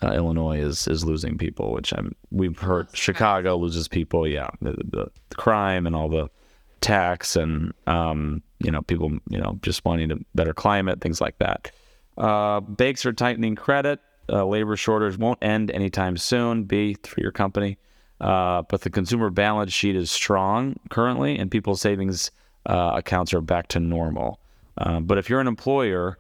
uh, 0.03 0.13
Illinois, 0.13 0.61
is 0.61 0.89
is 0.89 1.05
losing 1.05 1.37
people, 1.37 1.73
which 1.73 1.93
I'm. 1.93 2.15
We've 2.31 2.59
heard 2.59 2.89
Chicago 2.93 3.57
loses 3.57 3.87
people. 3.87 4.27
Yeah, 4.27 4.51
the, 4.61 4.73
the, 4.73 5.07
the 5.29 5.37
crime 5.37 5.87
and 5.87 5.95
all 5.95 6.09
the 6.09 6.29
tax 6.81 7.37
and 7.37 7.73
um, 7.87 8.43
you 8.59 8.71
know 8.71 8.83
people 8.83 9.11
you 9.29 9.39
know 9.39 9.59
just 9.63 9.85
wanting 9.85 10.11
a 10.11 10.17
better 10.35 10.55
climate, 10.55 11.01
things 11.01 11.21
like 11.21 11.39
that. 11.39 11.71
Uh, 12.17 12.61
banks 12.61 13.07
are 13.07 13.13
tightening 13.13 13.55
credit. 13.55 14.01
Uh, 14.29 14.45
labor 14.47 14.77
shortage 14.77 15.19
won't 15.19 15.43
end 15.43 15.71
anytime 15.71 16.17
soon. 16.17 16.65
B 16.65 16.97
for 17.05 17.21
your 17.21 17.33
company, 17.33 17.79
uh, 18.21 18.63
but 18.63 18.83
the 18.83 18.91
consumer 18.91 19.31
balance 19.31 19.73
sheet 19.73 19.97
is 19.97 20.11
strong 20.11 20.77
currently, 20.91 21.37
and 21.39 21.51
people's 21.51 21.81
savings 21.81 22.31
uh, 22.67 22.93
accounts 22.95 23.33
are 23.35 23.41
back 23.41 23.69
to 23.69 23.81
normal. 23.81 24.39
Um, 24.79 25.05
but 25.05 25.19
if 25.19 25.29
you're 25.29 25.41
an 25.41 25.47
employer, 25.47 26.19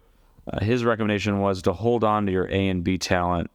uh, 0.52 0.64
his 0.64 0.84
recommendation 0.84 1.40
was 1.40 1.62
to 1.62 1.72
hold 1.72 2.04
on 2.04 2.26
to 2.26 2.32
your 2.32 2.46
A 2.50 2.68
and 2.68 2.82
B 2.82 2.98
talent 2.98 3.50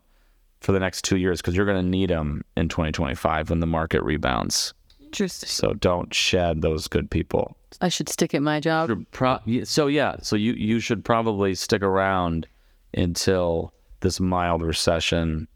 for 0.62 0.72
the 0.72 0.80
next 0.80 1.04
two 1.04 1.18
years 1.18 1.42
because 1.42 1.56
you're 1.56 1.66
going 1.66 1.84
to 1.84 1.90
need 1.90 2.10
them 2.10 2.44
in 2.58 2.70
2025 2.70 3.50
when 3.50 3.60
the 3.60 3.68
market 3.68 4.04
rebounds. 4.04 4.74
Interesting. 5.16 5.48
So 5.48 5.74
don't 5.74 6.14
shed 6.14 6.62
those 6.62 6.88
good 6.90 7.10
people. 7.10 7.56
I 7.80 7.88
should 7.88 8.10
stick 8.10 8.34
at 8.36 8.42
my 8.42 8.60
job. 8.60 8.92
Pro- 9.12 9.40
so 9.64 9.88
yeah, 9.88 10.18
so 10.22 10.36
you 10.36 10.54
you 10.54 10.80
should 10.82 11.06
probably 11.06 11.56
stick 11.56 11.82
around 11.82 12.48
until 12.94 13.74
this 14.02 14.20
mild 14.20 14.62
recession 14.62 15.48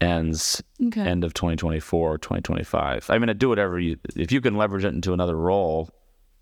ends 0.00 0.62
Okay. 0.86 1.02
end 1.02 1.22
of 1.24 1.34
2024, 1.34 2.16
2025. 2.18 3.10
I 3.10 3.18
mean, 3.18 3.36
do 3.36 3.48
whatever 3.50 3.78
you 3.78 3.98
if 4.16 4.32
you 4.32 4.40
can 4.40 4.56
leverage 4.56 4.84
it 4.84 4.94
into 4.94 5.12
another 5.12 5.36
role 5.36 5.90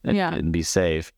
and, 0.04 0.16
Yeah. 0.16 0.32
and 0.32 0.52
be 0.52 0.62
safe. 0.62 1.12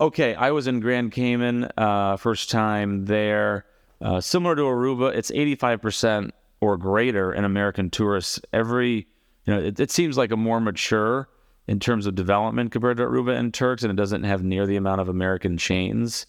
Okay, 0.00 0.34
I 0.34 0.50
was 0.50 0.66
in 0.66 0.80
Grand 0.80 1.12
Cayman 1.12 1.68
uh, 1.76 2.16
first 2.16 2.50
time 2.50 3.04
there. 3.04 3.64
Uh, 4.00 4.20
similar 4.20 4.56
to 4.56 4.62
Aruba, 4.62 5.14
it's 5.14 5.30
85% 5.30 6.30
or 6.60 6.76
greater 6.76 7.32
in 7.32 7.44
American 7.44 7.90
tourists. 7.90 8.40
Every, 8.52 9.06
you 9.46 9.54
know, 9.54 9.60
it, 9.60 9.80
it 9.80 9.90
seems 9.90 10.16
like 10.16 10.30
a 10.30 10.36
more 10.36 10.60
mature 10.60 11.28
in 11.66 11.80
terms 11.80 12.06
of 12.06 12.14
development 12.14 12.72
compared 12.72 12.98
to 12.98 13.04
Aruba 13.04 13.36
and 13.36 13.52
Turks, 13.52 13.82
and 13.82 13.90
it 13.90 13.96
doesn't 13.96 14.24
have 14.24 14.42
near 14.42 14.66
the 14.66 14.76
amount 14.76 15.00
of 15.00 15.08
American 15.08 15.56
chains 15.56 16.26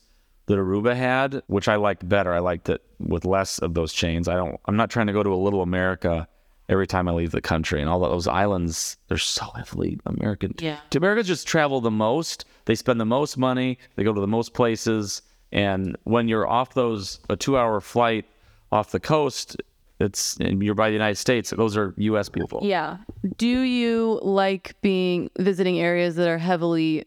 that 0.48 0.58
Aruba 0.58 0.96
had, 0.96 1.42
which 1.48 1.68
I 1.68 1.76
liked 1.76 2.08
better. 2.08 2.34
I 2.34 2.40
liked 2.40 2.70
it 2.70 2.82
with 3.00 3.26
less 3.26 3.60
of 3.60 3.74
those 3.74 3.94
chains. 3.94 4.28
I 4.28 4.36
don't. 4.36 4.60
I'm 4.66 4.76
not 4.76 4.90
trying 4.90 5.08
to 5.08 5.14
go 5.14 5.24
to 5.24 5.34
a 5.34 5.36
little 5.36 5.62
America 5.62 6.28
every 6.70 6.88
time 6.88 7.08
I 7.08 7.12
leave 7.12 7.32
the 7.32 7.42
country, 7.42 7.82
and 7.82 7.90
all 7.90 8.00
those 8.00 8.28
islands 8.28 8.98
they're 9.08 9.18
so 9.18 9.46
heavily 9.56 10.00
American. 10.06 10.56
Yeah. 10.60 10.80
Americans 10.96 11.28
just 11.28 11.48
travel 11.48 11.82
the 11.82 11.92
most. 11.92 12.46
They 12.66 12.76
spend 12.76 13.00
the 13.00 13.06
most 13.06 13.38
money. 13.38 13.78
They 13.96 14.04
go 14.04 14.14
to 14.14 14.22
the 14.22 14.28
most 14.28 14.54
places. 14.54 15.22
And 15.52 15.96
when 16.04 16.28
you're 16.28 16.48
off 16.48 16.74
those 16.74 17.20
a 17.30 17.36
two-hour 17.36 17.82
flight 17.82 18.26
off 18.72 18.92
the 18.92 19.00
coast, 19.00 19.62
it's 20.00 20.38
and 20.38 20.62
you're 20.62 20.76
by 20.76 20.90
the 20.90 20.94
United 20.94 21.16
States. 21.16 21.52
Those 21.52 21.78
are 21.78 21.94
U.S. 21.98 22.30
people. 22.30 22.60
Yeah. 22.64 22.98
Do 23.38 23.48
you 23.48 24.20
like 24.22 24.76
being 24.82 25.30
visiting 25.40 25.80
areas 25.80 26.16
that 26.16 26.28
are 26.28 26.38
heavily 26.38 27.06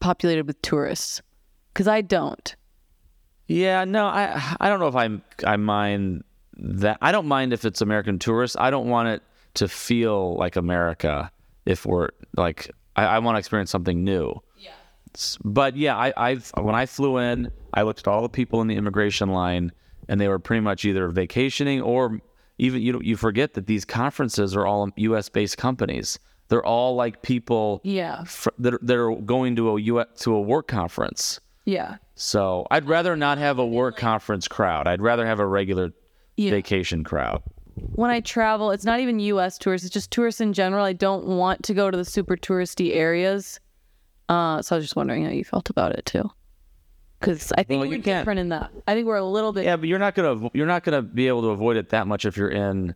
populated 0.00 0.46
with 0.46 0.60
tourists? 0.62 1.22
Because 1.72 1.88
I 1.88 2.00
don't. 2.00 2.54
Yeah, 3.48 3.84
no, 3.84 4.06
I 4.06 4.56
I 4.60 4.68
don't 4.68 4.80
know 4.80 4.88
if 4.88 4.96
I'm 4.96 5.22
I 5.44 5.56
mind 5.56 6.24
that. 6.58 6.98
I 7.00 7.12
don't 7.12 7.26
mind 7.26 7.52
if 7.52 7.64
it's 7.64 7.80
American 7.80 8.18
tourists. 8.18 8.56
I 8.58 8.70
don't 8.70 8.88
want 8.88 9.08
it 9.08 9.22
to 9.54 9.68
feel 9.68 10.36
like 10.36 10.56
America. 10.56 11.30
If 11.64 11.86
we're 11.86 12.10
like, 12.36 12.70
I, 12.94 13.04
I 13.04 13.18
want 13.18 13.36
to 13.36 13.38
experience 13.38 13.70
something 13.70 14.04
new. 14.04 14.40
Yeah. 14.58 14.70
But 15.44 15.76
yeah, 15.76 15.96
I 15.96 16.12
I've 16.16 16.52
when 16.56 16.74
I 16.74 16.86
flew 16.86 17.18
in, 17.18 17.50
I 17.74 17.82
looked 17.82 18.00
at 18.00 18.08
all 18.08 18.22
the 18.22 18.28
people 18.28 18.60
in 18.62 18.68
the 18.68 18.76
immigration 18.76 19.30
line, 19.30 19.72
and 20.08 20.20
they 20.20 20.28
were 20.28 20.38
pretty 20.38 20.60
much 20.60 20.84
either 20.84 21.08
vacationing 21.08 21.80
or 21.80 22.20
even 22.58 22.80
you 22.82 22.92
know 22.92 23.00
you 23.00 23.16
forget 23.16 23.54
that 23.54 23.66
these 23.66 23.84
conferences 23.84 24.56
are 24.56 24.66
all 24.66 24.88
U.S. 24.96 25.28
based 25.28 25.58
companies. 25.58 26.18
They're 26.48 26.64
all 26.64 26.94
like 26.94 27.22
people 27.22 27.80
Yeah. 27.82 28.22
fr- 28.24 28.50
that 28.60 28.74
are, 28.74 28.78
that 28.82 28.96
are 28.96 29.14
going 29.16 29.56
to 29.56 29.76
a 29.76 29.80
U.S. 29.80 30.06
to 30.20 30.34
a 30.34 30.40
work 30.40 30.68
conference. 30.68 31.40
Yeah. 31.64 31.96
So 32.14 32.66
I'd 32.70 32.86
rather 32.86 33.16
not 33.16 33.38
have 33.38 33.58
a 33.58 33.66
work 33.66 33.96
conference 33.96 34.46
crowd. 34.46 34.86
I'd 34.86 35.02
rather 35.02 35.26
have 35.26 35.40
a 35.40 35.46
regular 35.46 35.92
Yeah. 36.36 36.50
vacation 36.50 37.02
crowd. 37.02 37.42
When 37.74 38.10
I 38.10 38.20
travel, 38.20 38.70
it's 38.70 38.84
not 38.84 39.00
even 39.00 39.18
US 39.18 39.58
tourists, 39.58 39.84
it's 39.86 39.92
just 39.92 40.10
tourists 40.12 40.40
in 40.40 40.52
general. 40.52 40.84
I 40.84 40.92
don't 40.94 41.26
want 41.26 41.62
to 41.64 41.74
go 41.74 41.90
to 41.90 41.96
the 41.96 42.04
super 42.04 42.36
touristy 42.36 42.94
areas. 42.94 43.58
Uh, 44.28 44.62
so 44.62 44.76
I 44.76 44.78
was 44.78 44.84
just 44.86 44.96
wondering 44.96 45.24
how 45.24 45.30
you 45.32 45.44
felt 45.44 45.68
about 45.68 45.92
it 45.92 46.06
too. 46.06 46.30
Because 47.26 47.52
I 47.52 47.62
think 47.64 47.80
Well, 47.80 47.88
we're 47.88 47.98
different 47.98 48.38
in 48.40 48.50
that. 48.50 48.70
I 48.86 48.94
think 48.94 49.06
we're 49.06 49.16
a 49.16 49.24
little 49.24 49.52
bit. 49.52 49.64
Yeah, 49.64 49.76
but 49.76 49.88
you're 49.88 49.98
not 49.98 50.14
gonna 50.14 50.48
you're 50.54 50.66
not 50.66 50.84
gonna 50.84 51.02
be 51.02 51.26
able 51.28 51.42
to 51.42 51.48
avoid 51.48 51.76
it 51.76 51.88
that 51.90 52.06
much 52.06 52.24
if 52.24 52.36
you're 52.36 52.50
in 52.50 52.94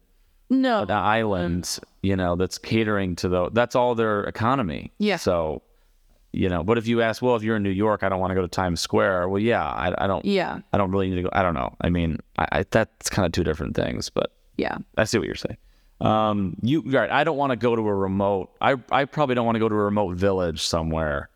No. 0.49 0.83
an 0.83 0.91
island, 0.91 1.79
you 2.03 2.15
know, 2.17 2.37
that's 2.37 2.57
catering 2.59 3.17
to 3.17 3.29
the 3.29 3.51
that's 3.51 3.75
all 3.75 3.95
their 3.95 4.23
economy. 4.25 4.93
Yeah. 4.99 5.17
So, 5.17 5.63
you 6.33 6.49
know, 6.49 6.63
but 6.63 6.79
if 6.79 6.87
you 6.87 7.03
ask, 7.03 7.21
well, 7.23 7.35
if 7.35 7.43
you're 7.43 7.57
in 7.57 7.65
New 7.65 7.71
York, 7.71 8.05
I 8.05 8.09
don't 8.09 8.21
want 8.21 8.31
to 8.31 8.37
go 8.37 8.43
to 8.43 8.49
Times 8.49 8.81
Square. 8.81 9.29
Well, 9.31 9.43
yeah, 9.43 9.65
I, 9.65 10.05
I 10.05 10.07
don't. 10.07 10.25
Yeah. 10.25 10.61
I 10.73 10.79
don't 10.79 10.93
really 10.93 11.09
need 11.11 11.17
to 11.17 11.23
go. 11.23 11.31
I 11.33 11.43
don't 11.43 11.55
know. 11.55 11.75
I 11.81 11.91
mean, 11.91 12.19
I, 12.39 12.47
I 12.53 12.65
that's 12.71 13.11
kind 13.11 13.27
of 13.27 13.33
two 13.33 13.43
different 13.45 13.75
things, 13.75 14.11
but 14.11 14.31
Yeah. 14.57 14.79
I 14.97 15.05
see 15.05 15.19
what 15.19 15.27
you're 15.27 15.35
saying. 15.35 15.59
Um, 16.01 16.57
you 16.63 16.83
right? 16.87 17.11
I 17.11 17.25
don't 17.25 17.37
want 17.37 17.51
to 17.51 17.57
go 17.57 17.75
to 17.77 17.83
a 17.83 17.95
remote. 17.95 18.51
I 18.61 18.77
I 18.93 19.05
probably 19.07 19.35
don't 19.35 19.45
want 19.45 19.57
to 19.57 19.61
go 19.61 19.69
to 19.69 19.75
a 19.75 19.79
remote 19.85 20.17
village 20.17 20.63
somewhere. 20.63 21.29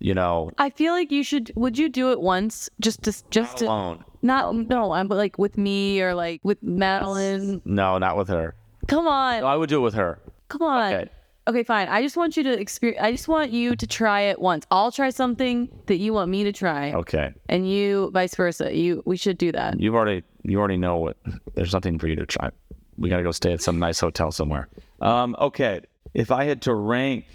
You 0.00 0.14
know, 0.14 0.52
I 0.58 0.70
feel 0.70 0.92
like 0.92 1.10
you 1.10 1.22
should. 1.24 1.52
Would 1.56 1.76
you 1.76 1.88
do 1.88 2.12
it 2.12 2.20
once, 2.20 2.70
just 2.80 3.02
to 3.02 3.12
just 3.30 3.58
to 3.58 3.64
alone. 3.66 4.04
not 4.22 4.54
no, 4.54 4.92
I'm 4.92 5.08
like 5.08 5.38
with 5.38 5.58
me 5.58 6.00
or 6.00 6.14
like 6.14 6.40
with 6.44 6.62
Madeline. 6.62 7.60
No, 7.64 7.98
not 7.98 8.16
with 8.16 8.28
her. 8.28 8.54
Come 8.86 9.06
on, 9.08 9.42
I 9.42 9.56
would 9.56 9.68
do 9.68 9.78
it 9.78 9.82
with 9.82 9.94
her. 9.94 10.20
come 10.48 10.62
on. 10.62 10.92
Okay. 10.94 11.10
Okay. 11.48 11.62
fine. 11.64 11.88
I 11.88 12.02
just 12.02 12.16
want 12.16 12.36
you 12.36 12.42
to 12.44 12.52
experience. 12.60 13.00
I 13.02 13.10
just 13.10 13.26
want 13.26 13.50
you 13.50 13.74
to 13.74 13.86
try 13.86 14.20
it 14.20 14.38
once. 14.40 14.66
I'll 14.70 14.92
try 14.92 15.10
something 15.10 15.68
that 15.86 15.96
you 15.96 16.12
want 16.12 16.30
me 16.30 16.44
to 16.44 16.52
try, 16.52 16.92
Okay. 16.92 17.32
and 17.48 17.68
you 17.68 18.10
vice 18.12 18.34
versa. 18.36 18.72
You 18.74 19.02
we 19.04 19.16
should 19.16 19.36
do 19.38 19.50
that. 19.52 19.80
You've 19.80 19.94
already 19.96 20.22
you 20.44 20.58
already 20.60 20.76
know 20.76 20.96
what. 20.98 21.16
There's 21.54 21.72
nothing 21.72 21.98
for 21.98 22.06
you 22.06 22.16
to 22.16 22.26
try. 22.26 22.50
We 22.98 23.08
gotta 23.08 23.22
go 23.24 23.32
stay 23.32 23.52
at 23.52 23.62
some 23.62 23.78
nice 23.80 23.98
hotel 23.98 24.30
somewhere. 24.30 24.68
Um, 25.00 25.34
okay. 25.40 25.80
If 26.14 26.30
I 26.30 26.44
had 26.44 26.62
to 26.62 26.74
rank 26.74 27.26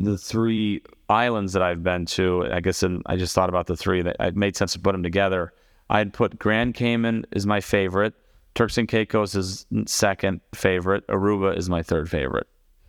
the 0.00 0.18
three 0.18 0.82
islands 1.08 1.52
that 1.52 1.62
I've 1.62 1.82
been 1.82 2.06
to, 2.06 2.46
I 2.50 2.60
guess 2.60 2.82
I 3.06 3.16
just 3.16 3.34
thought 3.34 3.48
about 3.48 3.66
the 3.66 3.76
three 3.76 4.02
that 4.02 4.16
it 4.20 4.36
made 4.36 4.56
sense 4.56 4.72
to 4.72 4.78
put 4.78 4.92
them 4.92 5.02
together. 5.02 5.52
I'd 5.88 6.12
put 6.12 6.38
Grand 6.38 6.74
Cayman 6.74 7.26
is 7.32 7.46
my 7.46 7.60
favorite. 7.60 8.14
Turks 8.54 8.78
and 8.78 8.88
Caicos 8.88 9.34
is 9.34 9.66
second 9.86 10.40
favorite. 10.54 11.06
Aruba 11.08 11.56
is 11.56 11.68
my 11.68 11.82
third 11.82 12.08
favorite. 12.08 12.46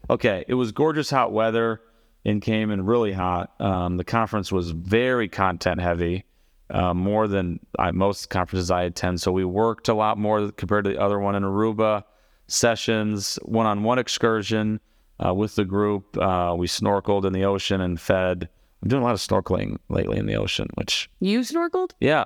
Okay, 0.09 0.45
it 0.47 0.53
was 0.53 0.71
gorgeous 0.71 1.09
hot 1.09 1.31
weather 1.31 1.81
in 2.23 2.39
Cayman, 2.39 2.85
really 2.85 3.11
hot. 3.11 3.51
Um, 3.59 3.97
the 3.97 4.03
conference 4.03 4.51
was 4.51 4.71
very 4.71 5.27
content 5.27 5.81
heavy, 5.81 6.25
uh, 6.69 6.93
more 6.93 7.27
than 7.27 7.59
I, 7.77 7.91
most 7.91 8.29
conferences 8.29 8.71
I 8.71 8.83
attend. 8.83 9.21
So 9.21 9.31
we 9.31 9.45
worked 9.45 9.89
a 9.89 9.93
lot 9.93 10.17
more 10.17 10.51
compared 10.51 10.85
to 10.85 10.91
the 10.91 11.01
other 11.01 11.19
one 11.19 11.35
in 11.35 11.43
Aruba. 11.43 12.03
Sessions, 12.47 13.39
one 13.41 13.65
on 13.65 13.81
one 13.81 13.97
excursion 13.97 14.79
uh, 15.23 15.33
with 15.33 15.55
the 15.55 15.65
group. 15.65 16.17
Uh, 16.17 16.55
we 16.57 16.67
snorkeled 16.67 17.25
in 17.25 17.33
the 17.33 17.43
ocean 17.45 17.81
and 17.81 17.99
fed. 17.99 18.49
I'm 18.81 18.89
doing 18.89 19.01
a 19.01 19.05
lot 19.05 19.13
of 19.13 19.19
snorkeling 19.19 19.77
lately 19.89 20.17
in 20.17 20.25
the 20.25 20.35
ocean, 20.35 20.67
which, 20.75 21.09
You 21.19 21.39
snorkeled? 21.41 21.91
yeah, 21.99 22.25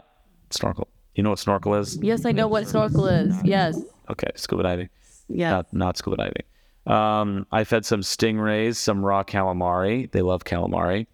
snorkel. 0.50 0.88
You 1.16 1.24
know 1.24 1.30
what 1.32 1.40
snorkel 1.40 1.76
is? 1.76 1.98
Yes, 2.02 2.26
I 2.26 2.32
know 2.32 2.48
what 2.48 2.68
snorkel 2.68 3.08
is. 3.08 3.36
Yes. 3.44 3.82
Okay, 4.10 4.30
scuba 4.36 4.64
diving. 4.64 4.90
Yeah. 5.28 5.50
not 5.52 5.74
not 5.74 5.98
scuba 5.98 6.18
diving. 6.18 6.44
Um, 6.88 7.46
I 7.52 7.64
fed 7.66 7.86
some 7.86 8.02
stingrays, 8.02 8.76
some 8.78 9.06
raw 9.06 9.24
calamari. 9.24 10.10
They 10.12 10.22
love 10.22 10.44
calamari, 10.46 11.06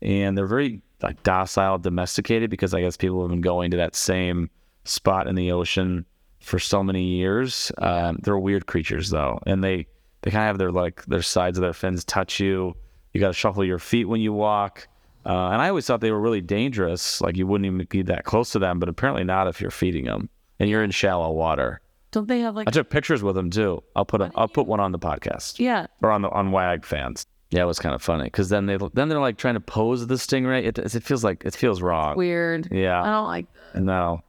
and 0.00 0.36
they're 0.36 0.46
very 0.46 0.80
like 1.02 1.22
docile, 1.22 1.78
domesticated 1.78 2.50
because 2.50 2.74
I 2.74 2.80
guess 2.80 2.96
people 2.96 3.20
have 3.22 3.30
been 3.30 3.40
going 3.40 3.70
to 3.72 3.76
that 3.76 3.94
same 3.94 4.50
spot 4.84 5.26
in 5.26 5.34
the 5.36 5.52
ocean 5.52 6.06
for 6.40 6.58
so 6.58 6.82
many 6.82 7.04
years. 7.04 7.70
Um, 7.78 8.18
they're 8.22 8.38
weird 8.38 8.66
creatures 8.66 9.10
though, 9.10 9.38
and 9.46 9.62
they 9.62 9.86
they 10.22 10.30
kind 10.30 10.44
of 10.44 10.46
have 10.46 10.58
their 10.58 10.72
like 10.72 11.04
their 11.06 11.22
sides 11.22 11.58
of 11.58 11.62
their 11.62 11.72
fins 11.72 12.04
touch 12.04 12.40
you. 12.40 12.74
You 13.12 13.20
got 13.20 13.28
to 13.28 13.34
shuffle 13.34 13.64
your 13.64 13.78
feet 13.78 14.06
when 14.06 14.20
you 14.20 14.32
walk. 14.32 14.88
Uh, 15.24 15.50
and 15.50 15.62
I 15.62 15.68
always 15.68 15.86
thought 15.86 16.00
they 16.00 16.10
were 16.10 16.20
really 16.20 16.40
dangerous. 16.40 17.20
Like 17.20 17.36
you 17.36 17.46
wouldn't 17.46 17.66
even 17.66 17.86
be 17.88 18.02
that 18.02 18.24
close 18.24 18.50
to 18.52 18.58
them, 18.58 18.78
but 18.78 18.88
apparently 18.88 19.24
not 19.24 19.46
if 19.46 19.60
you're 19.60 19.70
feeding 19.70 20.04
them 20.04 20.28
and 20.58 20.68
you're 20.70 20.82
in 20.82 20.90
shallow 20.90 21.30
water. 21.30 21.80
Don't 22.10 22.28
they 22.28 22.40
have 22.40 22.54
like? 22.54 22.68
I 22.68 22.70
took 22.70 22.90
pictures 22.90 23.22
with 23.22 23.34
them 23.34 23.50
too. 23.50 23.82
I'll 23.96 24.04
put 24.04 24.20
a, 24.20 24.30
I'll 24.34 24.48
put 24.48 24.66
one 24.66 24.80
on 24.80 24.92
the 24.92 24.98
podcast 24.98 25.58
yeah. 25.58 25.86
or 26.02 26.10
on 26.10 26.22
the 26.22 26.30
on 26.30 26.50
WAG 26.50 26.84
fans. 26.84 27.26
Yeah, 27.50 27.62
it 27.62 27.66
was 27.66 27.78
kind 27.78 27.94
of 27.94 28.02
funny 28.02 28.24
because 28.24 28.48
then 28.48 28.66
they 28.66 28.78
then 28.94 29.08
they're 29.08 29.20
like 29.20 29.38
trying 29.38 29.54
to 29.54 29.60
pose 29.60 30.06
the 30.06 30.14
stingray. 30.14 30.64
It 30.64 30.78
it 30.78 31.02
feels 31.02 31.22
like 31.22 31.44
it 31.44 31.54
feels 31.54 31.82
wrong. 31.82 32.16
Weird. 32.16 32.68
Yeah. 32.70 33.02
I 33.02 33.06
don't 33.06 33.26
like. 33.26 33.46
no, 33.74 34.22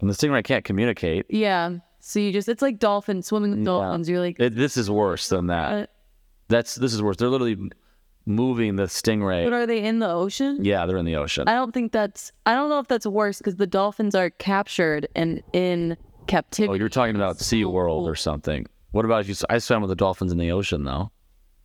and 0.00 0.08
the 0.08 0.14
stingray 0.14 0.44
can't 0.44 0.64
communicate. 0.64 1.26
Yeah. 1.28 1.78
So 2.00 2.18
you 2.18 2.32
just 2.32 2.48
it's 2.48 2.62
like 2.62 2.78
dolphins 2.78 3.26
swimming 3.26 3.50
with 3.52 3.64
dolphins. 3.64 4.08
You're 4.08 4.20
like, 4.20 4.40
It, 4.40 4.54
this 4.56 4.76
is 4.76 4.90
worse 4.90 5.28
than 5.28 5.48
that. 5.48 5.72
uh, 5.72 5.86
That's 6.48 6.74
this 6.76 6.92
is 6.94 7.02
worse. 7.02 7.16
They're 7.16 7.28
literally 7.28 7.70
moving 8.26 8.76
the 8.76 8.84
stingray. 8.84 9.44
but 9.44 9.52
stingray. 9.52 9.62
are 9.62 9.66
they 9.66 9.82
in 9.84 9.98
the 9.98 10.08
ocean? 10.10 10.64
Yeah, 10.64 10.86
they're 10.86 10.96
in 10.96 11.04
the 11.06 11.16
ocean. 11.16 11.48
I 11.48 11.54
don't 11.54 11.72
think 11.72 11.92
that's. 11.92 12.32
I 12.46 12.54
don't 12.54 12.68
know 12.68 12.78
if 12.78 12.88
that's 12.88 13.06
worse 13.06 13.38
because 13.38 13.56
the 13.56 13.66
dolphins 13.66 14.14
are 14.14 14.30
captured 14.30 15.08
and 15.14 15.42
in 15.52 15.96
captivity. 16.26 16.70
Oh, 16.72 16.74
you're 16.74 16.88
talking 16.88 17.16
about 17.16 17.38
Sea 17.38 17.64
World 17.64 18.08
or 18.08 18.14
something. 18.14 18.66
What 18.92 19.04
about 19.04 19.28
you? 19.28 19.34
I 19.48 19.58
swam 19.58 19.82
with 19.82 19.90
the 19.90 19.96
dolphins 19.96 20.32
in 20.32 20.38
the 20.38 20.50
ocean 20.52 20.84
though. 20.84 21.10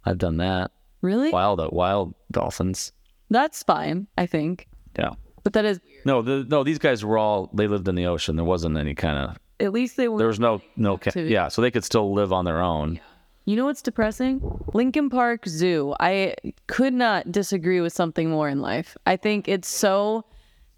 I've 0.05 0.17
done 0.17 0.37
that. 0.37 0.71
really? 1.01 1.31
Wild 1.31 1.59
wild 1.71 2.13
dolphins. 2.31 2.91
That's 3.29 3.63
fine. 3.63 4.07
I 4.17 4.27
think, 4.27 4.67
Yeah. 4.99 5.11
but 5.43 5.53
that 5.53 5.65
is 5.65 5.79
No, 6.05 6.21
the, 6.21 6.45
no. 6.47 6.63
These 6.63 6.77
guys 6.77 7.03
were 7.03 7.17
all. 7.17 7.49
They 7.53 7.67
lived 7.67 7.87
in 7.87 7.95
the 7.95 8.05
ocean. 8.05 8.35
There 8.35 8.45
wasn't 8.45 8.77
any 8.77 8.93
kind 8.93 9.17
of. 9.17 9.37
At 9.59 9.71
least 9.73 9.97
they 9.97 10.07
were. 10.07 10.17
There 10.17 10.27
was 10.27 10.39
no 10.39 10.61
no. 10.75 10.97
Ca- 10.97 11.09
Activity. 11.09 11.33
yeah, 11.33 11.47
so 11.47 11.61
they 11.61 11.71
could 11.71 11.83
still 11.83 12.13
live 12.13 12.31
on 12.33 12.45
their 12.45 12.61
own. 12.61 12.99
You 13.45 13.55
know 13.55 13.65
what's 13.65 13.81
depressing? 13.83 14.41
Lincoln 14.73 15.09
Park 15.09 15.47
Zoo. 15.47 15.93
I 15.99 16.33
could 16.67 16.93
not 16.93 17.31
disagree 17.31 17.79
with 17.79 17.93
something 17.93 18.29
more 18.31 18.49
in 18.49 18.59
life. 18.61 18.97
I 19.05 19.17
think 19.17 19.47
it's 19.47 19.67
so. 19.67 20.25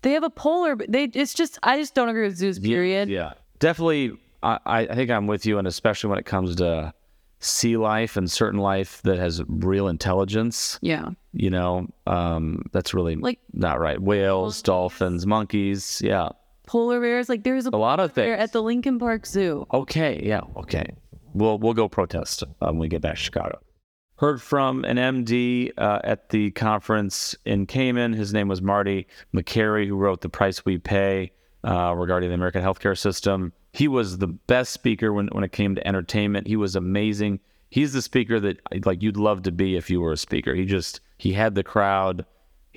They 0.01 0.12
have 0.12 0.24
a 0.24 0.29
polar. 0.29 0.75
They. 0.75 1.05
It's 1.05 1.34
just. 1.34 1.57
I 1.63 1.77
just 1.77 1.96
don't 1.96 2.10
agree 2.10 2.24
with 2.27 2.36
zoos. 2.38 2.60
Period. 2.60 3.10
Yeah, 3.10 3.34
definitely. 3.60 4.12
I 4.43 4.60
I 4.65 4.79
I 4.81 4.96
think 4.96 5.10
I'm 5.12 5.27
with 5.27 5.46
you, 5.46 5.57
and 5.60 5.67
especially 5.67 6.10
when 6.10 6.19
it 6.19 6.25
comes 6.25 6.55
to 6.57 6.93
sea 7.39 7.77
life 7.77 8.17
and 8.17 8.29
certain 8.31 8.60
life 8.60 9.01
that 9.03 9.17
has 9.17 9.41
real 9.48 9.88
intelligence. 9.88 10.79
Yeah. 10.81 11.10
You 11.34 11.51
know, 11.51 11.88
um, 12.07 12.63
that's 12.72 12.96
really 12.96 13.15
Like- 13.15 13.39
not 13.53 13.79
right. 13.79 14.01
Whales, 14.01 14.62
dolphins, 14.63 15.25
monkeys. 15.27 16.01
Yeah, 16.03 16.29
polar 16.68 17.02
bears. 17.02 17.28
Like 17.30 17.44
there's 17.44 17.66
a, 17.66 17.70
A 17.70 17.78
lot 17.78 18.00
of 18.00 18.12
things. 18.14 18.40
at 18.40 18.52
the 18.54 18.62
Lincoln 18.62 19.00
Park 19.00 19.26
Zoo. 19.26 19.66
Okay, 19.74 20.22
yeah, 20.24 20.42
okay. 20.58 20.86
We'll 21.34 21.58
we'll 21.58 21.74
go 21.74 21.90
protest 21.90 22.44
uh, 22.44 22.68
when 22.68 22.78
we 22.78 22.88
get 22.88 23.02
back 23.02 23.16
to 23.16 23.22
Chicago. 23.22 23.60
Heard 24.18 24.42
from 24.42 24.84
an 24.86 24.98
MD 24.98 25.72
uh, 25.78 26.00
at 26.04 26.30
the 26.30 26.50
conference 26.52 27.36
in 27.46 27.66
Cayman. 27.68 28.14
His 28.14 28.34
name 28.34 28.48
was 28.48 28.62
Marty 28.62 29.08
Makary, 29.34 29.88
who 29.88 29.96
wrote 29.96 30.22
"The 30.22 30.30
Price 30.30 30.66
We 30.66 30.78
Pay" 30.78 31.32
uh, 31.64 31.94
regarding 31.96 32.30
the 32.30 32.36
American 32.36 32.64
healthcare 32.64 32.98
system. 32.98 33.54
He 33.74 33.88
was 33.88 34.18
the 34.18 34.28
best 34.28 34.72
speaker 34.74 35.14
when 35.14 35.28
when 35.28 35.44
it 35.44 35.52
came 35.52 35.76
to 35.76 35.88
entertainment. 35.88 36.48
He 36.48 36.56
was 36.56 36.76
amazing. 36.76 37.40
He's 37.70 37.94
the 37.94 38.02
speaker 38.02 38.40
that 38.40 38.60
like 38.86 39.04
you'd 39.04 39.18
love 39.18 39.44
to 39.44 39.52
be 39.52 39.76
if 39.76 39.90
you 39.90 40.02
were 40.02 40.14
a 40.14 40.18
speaker. 40.18 40.56
He 40.56 40.66
just 40.66 41.02
he 41.18 41.34
had 41.34 41.54
the 41.54 41.64
crowd. 41.64 42.26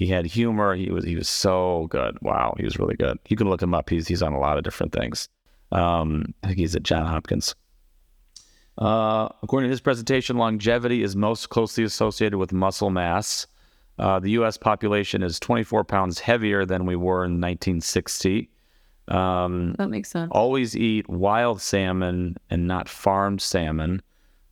He 0.00 0.07
had 0.07 0.25
humor. 0.25 0.75
He 0.75 0.90
was 0.90 1.04
he 1.04 1.14
was 1.14 1.28
so 1.28 1.87
good. 1.90 2.16
Wow, 2.23 2.54
he 2.57 2.64
was 2.64 2.78
really 2.78 2.97
good. 2.97 3.19
You 3.28 3.37
can 3.37 3.50
look 3.50 3.61
him 3.62 3.75
up. 3.75 3.90
He's 3.90 4.09
he's 4.09 4.23
on 4.23 4.33
a 4.33 4.38
lot 4.40 4.57
of 4.57 4.64
different 4.64 4.92
things. 4.95 5.28
Um, 5.73 6.33
I 6.42 6.47
think 6.47 6.59
he's 6.59 6.75
at 6.75 6.85
John 6.85 7.04
Hopkins. 7.04 7.54
Uh, 8.78 9.28
according 9.42 9.69
to 9.69 9.71
his 9.73 9.83
presentation, 9.83 10.38
longevity 10.38 11.02
is 11.02 11.14
most 11.14 11.50
closely 11.50 11.85
associated 11.85 12.38
with 12.38 12.50
muscle 12.50 12.88
mass. 12.88 13.47
Uh, 13.99 14.19
the 14.19 14.30
U.S. 14.30 14.57
population 14.57 15.23
is 15.23 15.38
24 15.38 15.85
pounds 15.85 16.19
heavier 16.19 16.64
than 16.64 16.87
we 16.87 16.97
were 16.97 17.23
in 17.26 17.33
1960. 17.33 18.49
Um, 19.09 19.75
That 19.76 19.90
makes 19.90 20.09
sense. 20.09 20.30
always 20.33 20.75
eat 20.75 21.11
wild 21.11 21.61
salmon 21.61 22.38
and 22.49 22.66
not 22.66 22.88
farmed 22.88 23.42
salmon. 23.42 24.00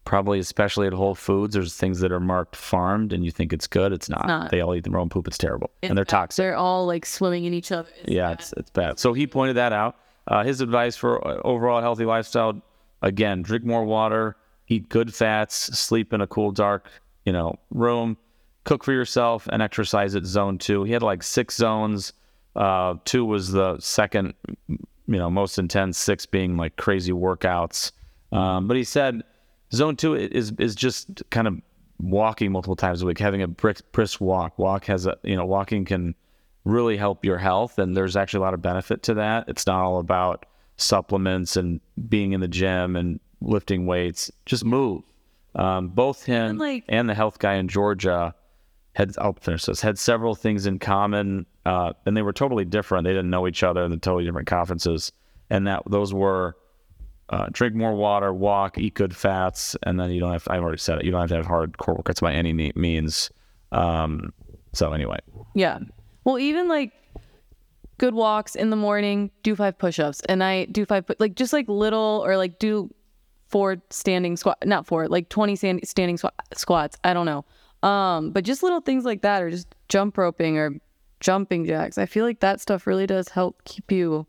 Probably, 0.09 0.39
especially 0.39 0.87
at 0.87 0.95
Whole 0.95 1.15
Foods, 1.15 1.53
there's 1.53 1.75
things 1.77 2.01
that 2.01 2.11
are 2.13 2.19
marked 2.19 2.57
farmed, 2.57 3.13
and 3.13 3.27
you 3.27 3.31
think 3.31 3.53
it's 3.53 3.67
good. 3.67 3.93
It's 3.93 4.09
not. 4.09 4.27
not. 4.27 4.51
They 4.51 4.63
all 4.63 4.75
eat 4.75 4.85
their 4.85 4.99
own 4.99 5.11
poop. 5.11 5.29
It's 5.29 5.37
terrible, 5.37 5.71
and 5.83 5.99
they're 5.99 6.07
toxic. 6.07 6.43
They're 6.43 6.57
all 6.57 6.87
like 6.87 7.05
swimming 7.05 7.45
in 7.45 7.53
each 7.53 7.71
other. 7.71 7.91
It's 8.01 8.11
Yeah, 8.11 8.29
bad. 8.29 8.41
it's, 8.41 8.53
it's 8.55 8.71
bad. 8.71 8.99
So 8.99 9.13
he 9.13 9.27
pointed 9.27 9.57
that 9.57 9.75
out. 9.75 9.97
Uh, 10.27 10.45
his 10.45 10.63
advice 10.63 10.97
for 10.97 11.23
uh, 11.29 11.43
overall 11.45 11.83
healthy 11.83 12.07
lifestyle: 12.07 12.59
again, 13.03 13.43
drink 13.43 13.67
more 13.67 13.85
water, 13.85 14.37
eat 14.69 14.89
good 14.89 15.15
fats, 15.15 15.55
sleep 15.79 16.15
in 16.15 16.23
a 16.23 16.27
cool, 16.27 16.53
dark, 16.53 16.89
you 17.27 17.33
know, 17.35 17.59
room, 17.71 18.17
cook 18.65 18.85
for 18.85 18.95
yourself, 18.95 19.47
and 19.53 19.61
exercise 19.61 20.15
at 20.17 20.25
zone 20.25 20.57
two. 20.57 20.85
He 20.85 20.93
had 20.93 21.03
like 21.03 21.23
six 21.23 21.55
zones. 21.55 22.15
Uh, 22.57 22.95
two 23.05 23.27
was 23.27 23.53
the 23.53 23.79
second, 23.79 24.33
you 24.69 24.79
know, 25.07 25.29
most 25.29 25.59
intense. 25.59 25.99
Six 25.99 26.25
being 26.25 26.57
like 26.57 26.77
crazy 26.77 27.13
workouts. 27.13 27.93
Um, 28.33 28.67
but 28.69 28.79
he 28.79 28.85
said 28.85 29.23
zone 29.73 29.97
two 29.97 30.15
is 30.15 30.53
is 30.59 30.75
just 30.75 31.23
kind 31.31 31.47
of 31.47 31.61
walking 32.01 32.53
multiple 32.53 32.77
times 32.77 33.03
a 33.03 33.07
week, 33.07 33.19
having 33.19 33.43
a 33.43 33.49
brisk, 33.49 33.85
brisk 33.93 34.21
walk. 34.21 34.59
Walk 34.59 34.85
has 34.87 35.07
a 35.07 35.17
you 35.23 35.37
know 35.37 35.47
walking 35.47 35.85
can 35.85 36.15
really 36.65 36.97
help 36.97 37.25
your 37.25 37.39
health, 37.39 37.79
and 37.79 37.97
there's 37.97 38.17
actually 38.17 38.39
a 38.39 38.43
lot 38.43 38.55
of 38.55 38.63
benefit 38.63 39.03
to 39.05 39.15
that. 39.15 39.49
It's 39.49 39.67
not 39.67 39.83
all 39.83 39.99
about 39.99 40.47
supplements 40.77 41.57
and 41.57 41.81
being 42.09 42.33
in 42.33 42.41
the 42.41 42.49
gym 42.49 42.95
and 42.97 43.19
lifting 43.41 43.87
weights. 43.87 44.31
Just 44.47 44.65
move. 44.65 45.03
Um, 45.55 45.89
both 45.89 46.25
him 46.25 46.51
And, 46.51 46.59
like- 46.59 46.85
and 46.89 47.09
the 47.09 47.15
health 47.15 47.39
guy 47.39 47.55
in 47.55 47.69
Georgia 47.69 48.35
had 48.95 49.15
I'll 49.19 49.33
finish 49.35 49.65
this 49.65 49.81
had 49.81 49.99
several 49.99 50.35
things 50.35 50.67
in 50.67 50.79
common, 50.79 51.47
uh, 51.65 51.93
and 52.07 52.17
they 52.17 52.23
were 52.23 52.33
totally 52.33 52.65
different. 52.65 53.05
They 53.05 53.11
didn't 53.13 53.31
know 53.31 53.47
each 53.49 53.63
other 53.63 53.83
in 53.85 53.91
the 53.91 53.97
totally 53.97 54.25
different 54.25 54.49
conferences, 54.49 55.13
and 55.51 55.67
that 55.67 55.83
those 55.89 56.13
were 56.13 56.57
uh, 57.31 57.47
drink 57.53 57.75
more 57.75 57.95
water, 57.95 58.33
walk, 58.33 58.79
eat 58.79 58.95
good 58.95 59.15
fats, 59.15 59.77
and 59.83 59.99
then 60.01 60.11
you 60.11 60.21
don't 60.21 60.33
have. 60.33 60.45
To, 60.45 60.53
I've 60.53 60.63
already 60.63 60.79
said 60.79 60.99
it. 60.99 61.05
You 61.05 61.11
don't 61.11 61.21
have 61.21 61.29
to 61.31 61.37
have 61.37 61.47
hardcore 61.47 62.03
workouts 62.03 62.21
by 62.21 62.33
any 62.33 62.53
means. 62.75 63.31
Um, 63.73 64.33
so 64.73 64.93
anyway, 64.93 65.19
Yeah. 65.55 65.79
Well, 66.25 66.39
even 66.39 66.69
like 66.69 66.93
good 67.99 68.15
walks 68.15 68.55
in 68.55 68.71
the 68.71 68.77
morning, 68.77 69.31
do 69.43 69.57
five 69.57 69.79
push-ups, 69.79 70.21
and 70.29 70.43
I 70.43 70.67
do 70.67 70.85
five 70.85 71.05
like 71.19 71.35
just 71.35 71.53
like 71.53 71.69
little 71.69 72.23
or 72.25 72.37
like 72.37 72.59
do 72.59 72.93
four 73.49 73.77
standing 73.91 74.37
squat, 74.37 74.59
not 74.65 74.87
four, 74.87 75.09
like 75.09 75.29
twenty 75.29 75.57
stand- 75.57 75.87
standing 75.87 76.17
squ- 76.17 76.31
squats. 76.55 76.97
I 77.05 77.13
don't 77.15 77.27
know. 77.27 77.45
Um, 77.89 78.31
but 78.33 78.45
just 78.45 78.63
little 78.63 78.81
things 78.81 79.05
like 79.05 79.23
that, 79.23 79.43
or 79.43 79.51
just 79.51 79.75
jump 79.89 80.19
roping 80.19 80.59
or 80.59 80.73
jumping 81.21 81.65
jacks. 81.65 81.99
I 81.99 82.07
feel 82.07 82.25
like 82.25 82.41
that 82.41 82.61
stuff 82.61 82.87
really 82.87 83.07
does 83.07 83.29
help 83.29 83.63
keep 83.65 83.91
you 83.91 84.27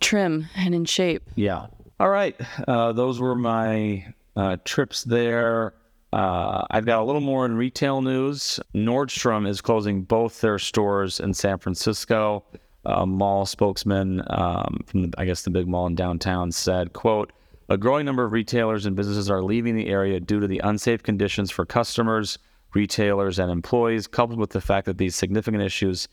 trim 0.00 0.48
and 0.56 0.74
in 0.74 0.84
shape. 0.84 1.22
Yeah. 1.34 1.66
All 1.98 2.10
right. 2.10 2.38
Uh, 2.68 2.92
those 2.92 3.20
were 3.20 3.34
my 3.34 4.12
uh, 4.36 4.56
trips 4.64 5.04
there. 5.04 5.74
Uh, 6.12 6.64
I've 6.70 6.86
got 6.86 7.00
a 7.00 7.04
little 7.04 7.20
more 7.20 7.44
in 7.46 7.56
retail 7.56 8.00
news. 8.00 8.60
Nordstrom 8.74 9.48
is 9.48 9.60
closing 9.60 10.02
both 10.02 10.40
their 10.40 10.58
stores 10.58 11.20
in 11.20 11.34
San 11.34 11.58
Francisco. 11.58 12.44
A 12.84 13.04
mall 13.04 13.46
spokesman 13.46 14.22
um, 14.28 14.80
from, 14.86 15.02
the, 15.02 15.12
I 15.18 15.24
guess, 15.24 15.42
the 15.42 15.50
big 15.50 15.66
mall 15.66 15.86
in 15.88 15.96
downtown 15.96 16.52
said, 16.52 16.92
"quote 16.92 17.32
A 17.68 17.76
growing 17.76 18.06
number 18.06 18.24
of 18.24 18.32
retailers 18.32 18.86
and 18.86 18.94
businesses 18.94 19.28
are 19.28 19.42
leaving 19.42 19.74
the 19.74 19.88
area 19.88 20.20
due 20.20 20.38
to 20.38 20.46
the 20.46 20.60
unsafe 20.62 21.02
conditions 21.02 21.50
for 21.50 21.66
customers, 21.66 22.38
retailers, 22.74 23.40
and 23.40 23.50
employees, 23.50 24.06
coupled 24.06 24.38
with 24.38 24.50
the 24.50 24.60
fact 24.60 24.86
that 24.86 24.98
these 24.98 25.16
significant 25.16 25.64
issues 25.64 26.06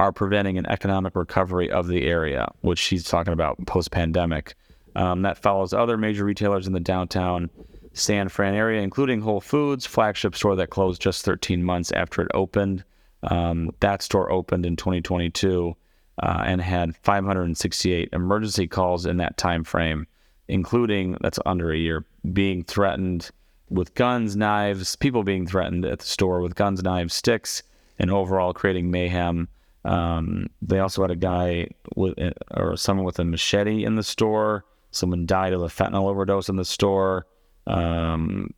are 0.00 0.12
preventing 0.12 0.56
an 0.56 0.64
economic 0.64 1.14
recovery 1.14 1.70
of 1.70 1.86
the 1.86 2.06
area, 2.06 2.50
which 2.62 2.78
she's 2.78 3.04
talking 3.04 3.34
about 3.34 3.58
post 3.66 3.90
pandemic. 3.90 4.54
Um, 4.96 5.20
that 5.22 5.36
follows 5.36 5.74
other 5.74 5.98
major 5.98 6.24
retailers 6.24 6.66
in 6.66 6.72
the 6.72 6.80
downtown 6.80 7.50
San 7.92 8.30
Fran 8.30 8.54
area, 8.54 8.80
including 8.80 9.20
Whole 9.20 9.42
Foods, 9.42 9.84
flagship 9.84 10.34
store 10.34 10.56
that 10.56 10.70
closed 10.70 11.02
just 11.02 11.22
13 11.26 11.62
months 11.62 11.92
after 11.92 12.22
it 12.22 12.30
opened. 12.32 12.82
Um, 13.24 13.72
that 13.80 14.00
store 14.00 14.32
opened 14.32 14.64
in 14.64 14.74
2022 14.74 15.76
uh, 16.22 16.42
and 16.46 16.62
had 16.62 16.96
568 16.96 18.08
emergency 18.14 18.66
calls 18.66 19.04
in 19.04 19.18
that 19.18 19.36
time 19.36 19.64
frame, 19.64 20.06
including 20.48 21.18
that's 21.20 21.38
under 21.44 21.72
a 21.72 21.76
year, 21.76 22.06
being 22.32 22.64
threatened 22.64 23.30
with 23.68 23.94
guns, 23.94 24.34
knives, 24.34 24.96
people 24.96 25.24
being 25.24 25.46
threatened 25.46 25.84
at 25.84 25.98
the 25.98 26.06
store 26.06 26.40
with 26.40 26.54
guns, 26.54 26.82
knives, 26.82 27.12
sticks, 27.12 27.62
and 27.98 28.10
overall 28.10 28.54
creating 28.54 28.90
mayhem. 28.90 29.46
Um, 29.84 30.48
they 30.60 30.78
also 30.78 31.02
had 31.02 31.10
a 31.10 31.16
guy 31.16 31.68
with, 31.96 32.14
or 32.54 32.76
someone 32.76 33.06
with 33.06 33.18
a 33.18 33.24
machete 33.24 33.84
in 33.84 33.96
the 33.96 34.02
store. 34.02 34.64
Someone 34.90 35.26
died 35.26 35.52
of 35.52 35.62
a 35.62 35.68
fentanyl 35.68 36.08
overdose 36.08 36.48
in 36.48 36.56
the 36.56 36.64
store. 36.64 37.26
Um, 37.66 38.52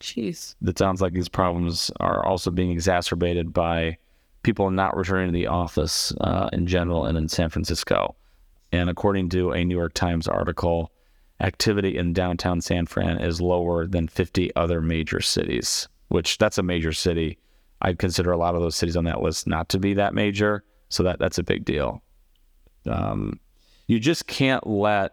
Jeez. 0.00 0.56
it 0.66 0.78
sounds 0.78 1.00
like 1.00 1.12
these 1.12 1.28
problems 1.28 1.90
are 2.00 2.24
also 2.24 2.50
being 2.50 2.70
exacerbated 2.70 3.52
by 3.52 3.96
people 4.42 4.70
not 4.70 4.96
returning 4.96 5.28
to 5.28 5.32
the 5.32 5.46
office 5.46 6.12
uh, 6.20 6.48
in 6.52 6.66
general 6.66 7.06
and 7.06 7.16
in 7.16 7.28
San 7.28 7.48
Francisco. 7.48 8.14
And 8.72 8.90
according 8.90 9.30
to 9.30 9.52
a 9.52 9.64
New 9.64 9.76
York 9.76 9.94
Times 9.94 10.28
article, 10.28 10.92
activity 11.40 11.96
in 11.96 12.12
downtown 12.12 12.60
San 12.60 12.86
Fran 12.86 13.18
is 13.18 13.40
lower 13.40 13.86
than 13.86 14.08
50 14.08 14.54
other 14.56 14.80
major 14.80 15.20
cities, 15.20 15.88
which 16.08 16.38
that's 16.38 16.58
a 16.58 16.62
major 16.62 16.92
city. 16.92 17.38
I'd 17.82 17.98
consider 17.98 18.32
a 18.32 18.36
lot 18.36 18.54
of 18.54 18.60
those 18.60 18.76
cities 18.76 18.96
on 18.96 19.04
that 19.04 19.22
list 19.22 19.46
not 19.46 19.68
to 19.70 19.78
be 19.78 19.94
that 19.94 20.14
major. 20.14 20.64
So 20.88 21.02
that 21.02 21.18
that's 21.18 21.38
a 21.38 21.42
big 21.42 21.64
deal. 21.64 22.02
Um, 22.86 23.40
you 23.86 23.98
just 23.98 24.26
can't 24.26 24.66
let 24.66 25.12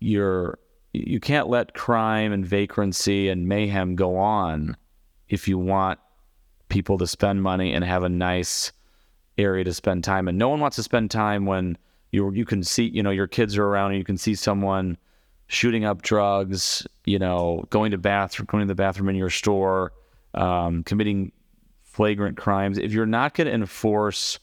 your 0.00 0.58
you 0.92 1.20
can't 1.20 1.48
let 1.48 1.74
crime 1.74 2.32
and 2.32 2.44
vagrancy 2.44 3.28
and 3.28 3.46
mayhem 3.46 3.94
go 3.94 4.16
on 4.16 4.76
if 5.28 5.46
you 5.46 5.58
want 5.58 6.00
people 6.68 6.98
to 6.98 7.06
spend 7.06 7.42
money 7.42 7.72
and 7.72 7.84
have 7.84 8.02
a 8.02 8.08
nice 8.08 8.72
area 9.38 9.64
to 9.64 9.72
spend 9.72 10.02
time 10.02 10.28
in. 10.28 10.36
No 10.36 10.48
one 10.48 10.60
wants 10.60 10.76
to 10.76 10.82
spend 10.82 11.10
time 11.10 11.46
when 11.46 11.76
you 12.12 12.32
you 12.32 12.44
can 12.44 12.62
see 12.64 12.84
you 12.84 13.02
know 13.02 13.10
your 13.10 13.26
kids 13.26 13.56
are 13.56 13.64
around 13.64 13.90
and 13.90 13.98
you 13.98 14.04
can 14.04 14.18
see 14.18 14.34
someone 14.34 14.96
shooting 15.46 15.84
up 15.84 16.02
drugs, 16.02 16.86
you 17.04 17.18
know, 17.18 17.64
going 17.70 17.90
to 17.90 17.98
bathroom, 17.98 18.46
going 18.50 18.62
to 18.62 18.68
the 18.68 18.74
bathroom 18.74 19.08
in 19.08 19.16
your 19.16 19.30
store, 19.30 19.92
um, 20.34 20.82
committing 20.84 21.32
flagrant 21.82 22.36
crimes. 22.36 22.78
If 22.78 22.92
you're 22.92 23.06
not 23.06 23.34
going 23.34 23.46
to 23.46 23.52
enforce 23.52 24.38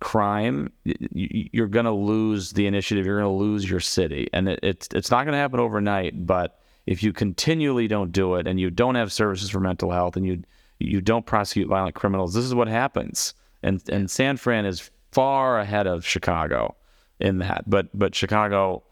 crime, 0.00 0.72
you're 0.84 1.66
going 1.68 1.84
to 1.84 1.92
lose 1.92 2.52
the 2.52 2.66
initiative. 2.66 3.06
You're 3.06 3.20
going 3.20 3.32
to 3.32 3.38
lose 3.38 3.68
your 3.68 3.80
city, 3.80 4.28
and 4.32 4.48
it, 4.48 4.60
it's 4.62 4.88
it's 4.94 5.10
not 5.10 5.24
going 5.24 5.32
to 5.32 5.38
happen 5.38 5.60
overnight. 5.60 6.26
But 6.26 6.58
if 6.86 7.02
you 7.02 7.12
continually 7.12 7.86
don't 7.88 8.12
do 8.12 8.34
it, 8.34 8.46
and 8.46 8.58
you 8.58 8.70
don't 8.70 8.94
have 8.94 9.12
services 9.12 9.50
for 9.50 9.60
mental 9.60 9.90
health, 9.90 10.16
and 10.16 10.26
you 10.26 10.42
you 10.78 11.00
don't 11.00 11.26
prosecute 11.26 11.68
violent 11.68 11.94
criminals, 11.94 12.34
this 12.34 12.44
is 12.44 12.54
what 12.54 12.68
happens. 12.68 13.34
And 13.62 13.82
and 13.88 14.10
San 14.10 14.36
Fran 14.36 14.66
is 14.66 14.90
far 15.12 15.58
ahead 15.58 15.86
of 15.86 16.06
Chicago 16.06 16.76
in 17.18 17.38
that. 17.38 17.64
But 17.68 17.88
but 17.94 18.14
Chicago, 18.14 18.82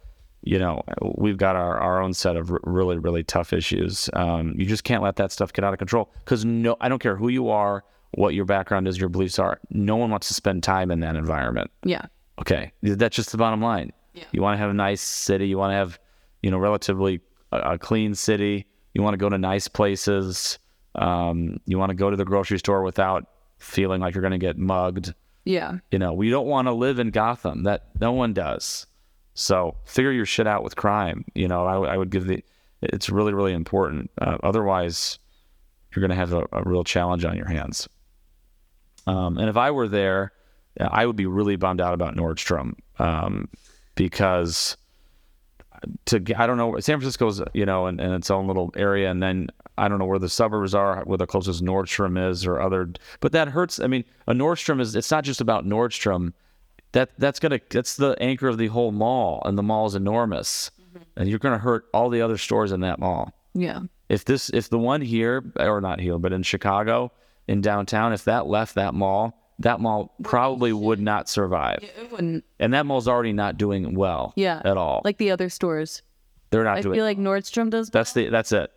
you 0.42 0.58
know, 0.58 0.82
we've 1.16 1.36
got 1.36 1.56
our, 1.56 1.78
our 1.78 2.00
own 2.00 2.14
set 2.14 2.36
of 2.36 2.50
r- 2.50 2.60
really 2.64 2.98
really 2.98 3.24
tough 3.24 3.52
issues. 3.52 4.08
Um, 4.12 4.54
you 4.56 4.66
just 4.66 4.84
can't 4.84 5.02
let 5.02 5.16
that 5.16 5.32
stuff 5.32 5.52
get 5.52 5.64
out 5.64 5.72
of 5.72 5.78
control 5.78 6.10
because 6.24 6.44
no, 6.44 6.76
I 6.80 6.88
don't 6.88 7.00
care 7.00 7.16
who 7.16 7.28
you 7.28 7.48
are, 7.48 7.84
what 8.12 8.34
your 8.34 8.44
background 8.44 8.88
is, 8.88 8.98
your 8.98 9.08
beliefs 9.08 9.38
are. 9.38 9.60
No 9.70 9.96
one 9.96 10.10
wants 10.10 10.28
to 10.28 10.34
spend 10.34 10.62
time 10.62 10.90
in 10.90 11.00
that 11.00 11.16
environment. 11.16 11.70
Yeah. 11.84 12.06
Okay, 12.40 12.72
that's 12.82 13.16
just 13.16 13.32
the 13.32 13.38
bottom 13.38 13.60
line. 13.60 13.92
Yeah. 14.14 14.24
You 14.32 14.42
want 14.42 14.54
to 14.54 14.58
have 14.58 14.70
a 14.70 14.74
nice 14.74 15.00
city. 15.00 15.48
You 15.48 15.58
want 15.58 15.72
to 15.72 15.76
have, 15.76 15.98
you 16.42 16.50
know, 16.50 16.58
relatively 16.58 17.20
a, 17.52 17.72
a 17.72 17.78
clean 17.78 18.14
city. 18.14 18.66
You 18.94 19.02
want 19.02 19.14
to 19.14 19.18
go 19.18 19.28
to 19.28 19.38
nice 19.38 19.68
places. 19.68 20.58
Um, 20.94 21.58
you 21.66 21.78
want 21.78 21.90
to 21.90 21.94
go 21.94 22.10
to 22.10 22.16
the 22.16 22.24
grocery 22.24 22.58
store 22.58 22.82
without 22.82 23.26
feeling 23.58 24.00
like 24.00 24.14
you're 24.14 24.22
going 24.22 24.32
to 24.32 24.38
get 24.38 24.56
mugged. 24.56 25.14
Yeah. 25.44 25.78
You 25.90 25.98
know, 25.98 26.12
we 26.12 26.30
don't 26.30 26.46
want 26.46 26.66
to 26.68 26.72
live 26.72 26.98
in 26.98 27.10
Gotham. 27.10 27.64
That 27.64 27.88
no 28.00 28.12
one 28.12 28.32
does. 28.32 28.86
So 29.38 29.76
figure 29.84 30.10
your 30.10 30.26
shit 30.26 30.48
out 30.48 30.64
with 30.64 30.74
crime. 30.74 31.24
You 31.34 31.46
know, 31.46 31.64
I, 31.64 31.94
I 31.94 31.96
would 31.96 32.10
give 32.10 32.26
the. 32.26 32.44
It's 32.82 33.08
really 33.08 33.32
really 33.32 33.52
important. 33.52 34.10
Uh, 34.20 34.36
otherwise, 34.42 35.20
you're 35.94 36.00
going 36.00 36.10
to 36.10 36.16
have 36.16 36.32
a, 36.32 36.44
a, 36.52 36.62
real 36.64 36.82
challenge 36.82 37.24
on 37.24 37.36
your 37.36 37.46
hands. 37.46 37.88
Um, 39.06 39.38
and 39.38 39.48
if 39.48 39.56
I 39.56 39.70
were 39.70 39.86
there, 39.86 40.32
I 40.80 41.06
would 41.06 41.14
be 41.14 41.26
really 41.26 41.54
bummed 41.54 41.80
out 41.80 41.94
about 41.94 42.16
Nordstrom 42.16 42.74
um, 42.98 43.48
because 43.94 44.76
to 46.06 46.16
I 46.36 46.48
don't 46.48 46.56
know 46.56 46.76
San 46.80 46.98
Francisco's 46.98 47.40
you 47.54 47.64
know 47.64 47.86
in, 47.86 48.00
in, 48.00 48.12
its 48.12 48.32
own 48.32 48.48
little 48.48 48.72
area, 48.76 49.08
and 49.08 49.22
then 49.22 49.50
I 49.76 49.86
don't 49.86 50.00
know 50.00 50.06
where 50.06 50.18
the 50.18 50.28
suburbs 50.28 50.74
are, 50.74 51.04
where 51.04 51.18
the 51.18 51.28
closest 51.28 51.62
Nordstrom 51.62 52.28
is, 52.28 52.44
or 52.44 52.60
other. 52.60 52.90
But 53.20 53.30
that 53.32 53.46
hurts. 53.46 53.78
I 53.78 53.86
mean, 53.86 54.04
a 54.26 54.32
Nordstrom 54.32 54.80
is 54.80 54.96
it's 54.96 55.12
not 55.12 55.22
just 55.22 55.40
about 55.40 55.64
Nordstrom. 55.64 56.32
That 56.92 57.10
that's 57.18 57.38
gonna 57.38 57.60
that's 57.70 57.96
the 57.96 58.16
anchor 58.20 58.48
of 58.48 58.58
the 58.58 58.68
whole 58.68 58.92
mall, 58.92 59.42
and 59.44 59.58
the 59.58 59.62
mall 59.62 59.86
is 59.86 59.94
enormous, 59.94 60.70
mm-hmm. 60.80 61.02
and 61.16 61.28
you're 61.28 61.38
gonna 61.38 61.58
hurt 61.58 61.86
all 61.92 62.08
the 62.08 62.22
other 62.22 62.38
stores 62.38 62.72
in 62.72 62.80
that 62.80 62.98
mall. 62.98 63.32
Yeah. 63.54 63.80
If 64.08 64.24
this 64.24 64.48
if 64.50 64.70
the 64.70 64.78
one 64.78 65.02
here 65.02 65.52
or 65.58 65.80
not 65.80 66.00
here, 66.00 66.18
but 66.18 66.32
in 66.32 66.42
Chicago 66.42 67.12
in 67.46 67.60
downtown, 67.60 68.12
if 68.12 68.24
that 68.24 68.46
left 68.46 68.74
that 68.76 68.94
mall, 68.94 69.38
that 69.58 69.80
mall 69.80 70.14
probably 70.22 70.72
would 70.72 71.00
not 71.00 71.28
survive. 71.28 71.80
Yeah, 71.82 72.02
it 72.02 72.12
wouldn't. 72.12 72.44
And 72.60 72.72
that 72.74 72.86
mall's 72.86 73.08
already 73.08 73.32
not 73.32 73.58
doing 73.58 73.94
well. 73.94 74.32
Yeah. 74.36 74.62
At 74.64 74.76
all. 74.76 75.02
Like 75.04 75.18
the 75.18 75.30
other 75.30 75.48
stores. 75.48 76.02
They're 76.50 76.64
not 76.64 76.78
I 76.78 76.82
doing. 76.82 76.94
feel 76.94 77.04
like 77.04 77.18
Nordstrom 77.18 77.70
does. 77.70 77.90
That's 77.90 78.12
the 78.12 78.28
that's 78.28 78.52
it 78.52 78.70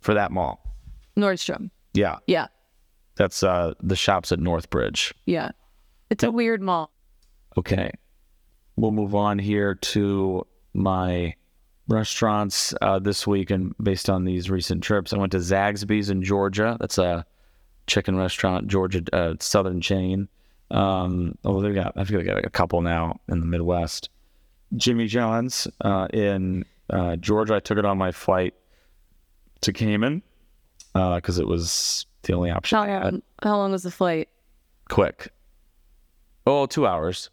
for 0.00 0.14
that 0.14 0.30
mall. 0.30 0.62
Nordstrom. 1.16 1.70
Yeah. 1.92 2.18
Yeah. 2.26 2.46
That's 3.16 3.42
uh 3.42 3.74
the 3.82 3.96
shops 3.96 4.32
at 4.32 4.38
Northbridge. 4.38 5.12
Yeah. 5.26 5.50
It's 6.10 6.22
a 6.22 6.30
weird 6.30 6.62
mall. 6.62 6.90
Okay. 7.56 7.90
We'll 8.76 8.90
move 8.90 9.14
on 9.14 9.38
here 9.38 9.74
to 9.74 10.46
my 10.74 11.34
restaurants 11.88 12.74
uh, 12.80 12.98
this 12.98 13.26
week 13.26 13.50
and 13.50 13.74
based 13.82 14.08
on 14.08 14.24
these 14.24 14.50
recent 14.50 14.82
trips. 14.82 15.12
I 15.12 15.18
went 15.18 15.32
to 15.32 15.38
Zaxby's 15.38 16.10
in 16.10 16.22
Georgia. 16.22 16.76
That's 16.80 16.98
a 16.98 17.26
chicken 17.86 18.16
restaurant, 18.16 18.68
Georgia 18.68 19.02
uh, 19.12 19.34
Southern 19.40 19.80
chain. 19.80 20.28
Um, 20.70 21.36
oh, 21.44 21.60
they 21.60 21.72
got 21.72 21.92
I 21.96 22.04
feel 22.04 22.18
like 22.18 22.26
got 22.26 22.44
a 22.44 22.50
couple 22.50 22.80
now 22.80 23.20
in 23.28 23.40
the 23.40 23.46
Midwest. 23.46 24.08
Jimmy 24.76 25.06
John's 25.06 25.68
uh, 25.82 26.08
in 26.12 26.64
uh, 26.88 27.16
Georgia. 27.16 27.56
I 27.56 27.60
took 27.60 27.78
it 27.78 27.84
on 27.84 27.98
my 27.98 28.10
flight 28.10 28.54
to 29.60 29.72
Cayman 29.72 30.22
because 30.94 31.38
uh, 31.38 31.42
it 31.42 31.46
was 31.46 32.06
the 32.22 32.32
only 32.32 32.50
option. 32.50 32.78
How, 32.78 33.20
how 33.42 33.56
long 33.58 33.72
was 33.72 33.82
the 33.82 33.90
flight? 33.90 34.28
Quick. 34.88 35.30
Oh, 36.46 36.66
two 36.66 36.86
hours. 36.86 37.30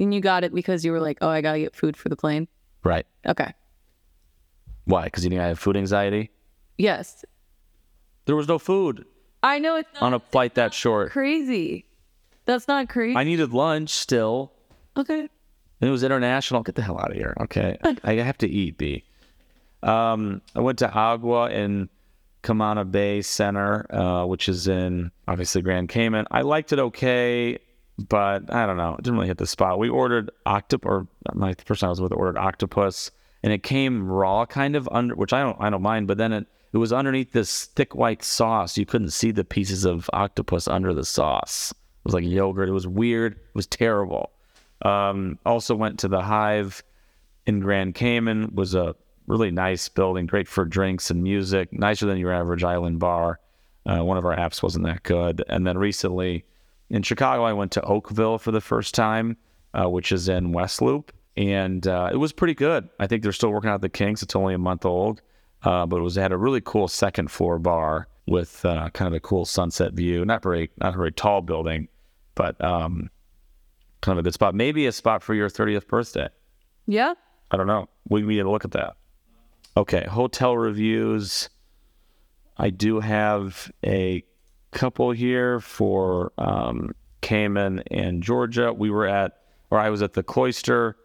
And 0.00 0.14
you 0.14 0.20
got 0.20 0.42
it 0.44 0.54
because 0.54 0.84
you 0.84 0.92
were 0.92 1.00
like, 1.00 1.18
oh, 1.20 1.28
I 1.28 1.42
gotta 1.42 1.58
get 1.60 1.76
food 1.76 1.96
for 1.96 2.08
the 2.08 2.16
plane. 2.16 2.48
Right. 2.82 3.06
Okay. 3.26 3.52
Why? 4.86 5.04
Because 5.04 5.22
you 5.24 5.30
think 5.30 5.42
I 5.42 5.48
have 5.48 5.58
food 5.58 5.76
anxiety? 5.76 6.30
Yes. 6.78 7.24
There 8.24 8.34
was 8.34 8.48
no 8.48 8.58
food. 8.58 9.04
I 9.42 9.58
know 9.58 9.76
it's 9.76 9.88
on 10.00 10.14
a 10.14 10.18
flight 10.18 10.54
that 10.54 10.74
short. 10.74 11.12
Crazy. 11.12 11.84
That's 12.46 12.66
not 12.66 12.88
crazy. 12.88 13.16
I 13.16 13.24
needed 13.24 13.52
lunch 13.52 13.90
still. 13.90 14.52
Okay. 14.96 15.20
And 15.20 15.88
it 15.88 15.90
was 15.90 16.02
international. 16.02 16.62
Get 16.62 16.74
the 16.74 16.82
hell 16.82 16.98
out 16.98 17.10
of 17.10 17.16
here. 17.16 17.34
Okay. 17.42 17.78
I 18.04 18.14
have 18.14 18.38
to 18.38 18.48
eat, 18.48 18.78
B. 18.78 19.04
Um, 19.82 20.42
I 20.54 20.60
went 20.60 20.78
to 20.80 20.90
Agua 20.90 21.50
in 21.50 21.88
Camana 22.42 22.90
Bay 22.90 23.22
Center, 23.22 23.86
uh, 23.94 24.26
which 24.26 24.48
is 24.48 24.68
in 24.68 25.10
obviously 25.28 25.62
Grand 25.62 25.88
Cayman. 25.88 26.26
I 26.30 26.42
liked 26.42 26.72
it 26.72 26.78
okay, 26.78 27.58
but 28.08 28.52
I 28.52 28.66
don't 28.66 28.76
know. 28.76 28.94
It 28.94 29.02
didn't 29.02 29.14
really 29.14 29.28
hit 29.28 29.38
the 29.38 29.46
spot. 29.46 29.78
We 29.78 29.88
ordered 29.88 30.30
octopus, 30.46 30.88
or 30.88 31.06
my 31.34 31.52
time 31.52 31.76
I 31.82 31.88
was 31.88 32.00
with 32.00 32.12
ordered 32.12 32.38
octopus, 32.38 33.10
and 33.42 33.52
it 33.52 33.62
came 33.62 34.10
raw, 34.10 34.46
kind 34.46 34.76
of 34.76 34.88
under, 34.90 35.14
which 35.14 35.32
I 35.32 35.42
don't, 35.42 35.56
I 35.60 35.70
don't 35.70 35.82
mind. 35.82 36.06
But 36.08 36.18
then 36.18 36.32
it 36.32 36.46
it 36.72 36.78
was 36.78 36.92
underneath 36.92 37.32
this 37.32 37.66
thick 37.66 37.94
white 37.94 38.22
sauce. 38.22 38.78
You 38.78 38.86
couldn't 38.86 39.10
see 39.10 39.32
the 39.32 39.44
pieces 39.44 39.84
of 39.84 40.08
octopus 40.12 40.68
under 40.68 40.94
the 40.94 41.04
sauce. 41.04 41.72
It 41.72 42.04
was 42.04 42.14
like 42.14 42.24
yogurt. 42.24 42.68
It 42.68 42.72
was 42.72 42.86
weird. 42.86 43.32
It 43.32 43.54
was 43.54 43.66
terrible. 43.66 44.30
Um, 44.82 45.38
also 45.44 45.74
went 45.74 45.98
to 46.00 46.08
the 46.08 46.22
Hive 46.22 46.82
in 47.46 47.60
Grand 47.60 47.94
Cayman. 47.94 48.54
Was 48.54 48.74
a 48.74 48.94
really 49.26 49.50
nice 49.50 49.88
building, 49.88 50.26
great 50.26 50.48
for 50.48 50.64
drinks 50.64 51.10
and 51.10 51.22
music. 51.22 51.72
Nicer 51.72 52.06
than 52.06 52.18
your 52.18 52.32
average 52.32 52.64
island 52.64 53.00
bar. 53.00 53.40
Uh, 53.84 54.04
one 54.04 54.16
of 54.16 54.24
our 54.24 54.36
apps 54.36 54.62
wasn't 54.62 54.84
that 54.84 55.02
good. 55.02 55.44
And 55.48 55.66
then 55.66 55.76
recently 55.76 56.44
in 56.90 57.02
Chicago, 57.02 57.44
I 57.44 57.52
went 57.52 57.72
to 57.72 57.82
Oakville 57.82 58.38
for 58.38 58.50
the 58.50 58.60
first 58.60 58.94
time, 58.94 59.36
uh, 59.74 59.88
which 59.88 60.12
is 60.12 60.28
in 60.28 60.52
West 60.52 60.82
Loop, 60.82 61.12
and 61.36 61.86
uh, 61.86 62.10
it 62.12 62.16
was 62.16 62.32
pretty 62.32 62.54
good. 62.54 62.88
I 62.98 63.06
think 63.06 63.22
they're 63.22 63.32
still 63.32 63.50
working 63.50 63.70
out 63.70 63.80
the 63.80 63.88
kinks. 63.88 64.22
It's 64.22 64.36
only 64.36 64.54
a 64.54 64.58
month 64.58 64.84
old. 64.84 65.22
Uh, 65.62 65.84
but 65.86 65.96
it 65.96 66.02
was 66.02 66.16
it 66.16 66.22
had 66.22 66.32
a 66.32 66.38
really 66.38 66.60
cool 66.60 66.88
second 66.88 67.30
floor 67.30 67.58
bar 67.58 68.08
with 68.26 68.64
uh, 68.64 68.88
kind 68.90 69.06
of 69.08 69.14
a 69.14 69.20
cool 69.20 69.44
sunset 69.44 69.92
view. 69.92 70.24
Not 70.24 70.42
very 70.42 70.70
not 70.78 70.94
a 70.94 70.96
very 70.96 71.12
tall 71.12 71.42
building, 71.42 71.88
but 72.34 72.62
um, 72.64 73.10
kind 74.00 74.18
of 74.18 74.22
a 74.22 74.24
good 74.24 74.34
spot. 74.34 74.54
Maybe 74.54 74.86
a 74.86 74.92
spot 74.92 75.22
for 75.22 75.34
your 75.34 75.50
30th 75.50 75.86
birthday. 75.86 76.28
Yeah. 76.86 77.14
I 77.50 77.56
don't 77.56 77.66
know. 77.66 77.88
We 78.08 78.22
need 78.22 78.38
to 78.38 78.50
look 78.50 78.64
at 78.64 78.70
that. 78.72 78.96
Okay, 79.76 80.04
hotel 80.08 80.56
reviews. 80.56 81.50
I 82.56 82.70
do 82.70 83.00
have 83.00 83.70
a 83.84 84.24
couple 84.70 85.10
here 85.10 85.60
for 85.60 86.32
um, 86.38 86.94
Cayman 87.20 87.82
and 87.90 88.22
Georgia. 88.22 88.72
We 88.72 88.90
were 88.90 89.06
at, 89.06 89.38
or 89.70 89.78
I 89.78 89.90
was 89.90 90.02
at 90.02 90.14
the 90.14 90.22
Cloister 90.22 90.96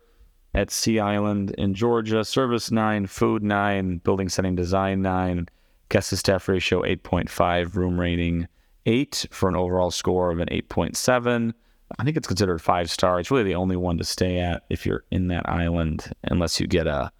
at 0.53 0.71
Sea 0.71 0.99
Island 0.99 1.51
in 1.57 1.73
Georgia. 1.73 2.23
Service 2.23 2.71
nine, 2.71 3.07
food 3.07 3.43
nine, 3.43 3.97
building 3.97 4.29
setting 4.29 4.55
design 4.55 5.01
nine, 5.01 5.47
guest 5.89 6.09
to 6.09 6.17
staff 6.17 6.47
ratio 6.47 6.81
8.5, 6.83 7.75
room 7.75 7.99
rating 7.99 8.47
eight 8.85 9.25
for 9.31 9.49
an 9.49 9.55
overall 9.55 9.91
score 9.91 10.31
of 10.31 10.39
an 10.39 10.47
8.7. 10.49 11.53
I 11.97 12.03
think 12.03 12.17
it's 12.17 12.27
considered 12.27 12.61
five 12.61 12.89
star. 12.89 13.19
It's 13.19 13.29
really 13.29 13.43
the 13.43 13.55
only 13.55 13.75
one 13.75 13.97
to 13.97 14.03
stay 14.03 14.39
at 14.39 14.63
if 14.69 14.85
you're 14.85 15.03
in 15.11 15.27
that 15.27 15.47
island, 15.47 16.11
unless 16.23 16.59
you 16.59 16.67
get 16.67 16.87
a 16.87 17.11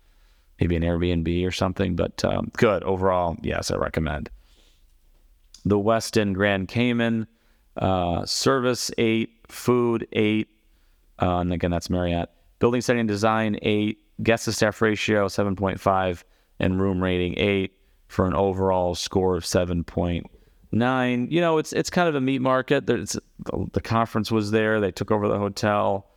maybe 0.60 0.75
an 0.75 0.84
Airbnb 0.84 1.47
or 1.47 1.51
something. 1.51 1.95
But 1.95 2.23
um, 2.25 2.51
good 2.58 2.84
overall. 2.84 3.38
Yes, 3.41 3.69
I 3.69 3.75
recommend. 3.75 4.29
The 5.65 5.78
Westin 5.78 6.34
Grand 6.34 6.67
Cayman, 6.67 7.28
uh, 7.78 8.25
service 8.25 8.91
eight, 8.97 9.32
food 9.47 10.08
eight, 10.13 10.47
uh, 11.21 11.39
and 11.39 11.51
again 11.51 11.71
that's 11.71 11.89
Marriott. 11.89 12.30
Building 12.60 12.82
setting 12.82 13.08
design, 13.08 13.58
eight. 13.62 13.99
Guest 14.23 14.45
to 14.45 14.54
staff 14.54 14.82
ratio, 14.82 15.28
7.5. 15.28 16.23
And 16.60 16.82
room 16.82 17.04
rating, 17.04 17.38
eight 17.38 17.73
for 18.08 18.25
an 18.28 18.34
overall 18.34 18.95
score 18.95 19.36
of 19.36 19.43
7.9. 19.43 21.32
You 21.32 21.41
know, 21.41 21.58
it's 21.58 21.73
it's 21.73 21.89
kind 21.89 22.08
of 22.08 22.15
a 22.15 22.21
meat 22.21 22.39
market. 22.39 22.88
The 22.88 23.82
conference 23.84 24.32
was 24.32 24.51
there. 24.51 24.80
They 24.80 24.91
took 24.91 25.12
over 25.12 25.28
the 25.28 25.38
hotel. 25.38 26.08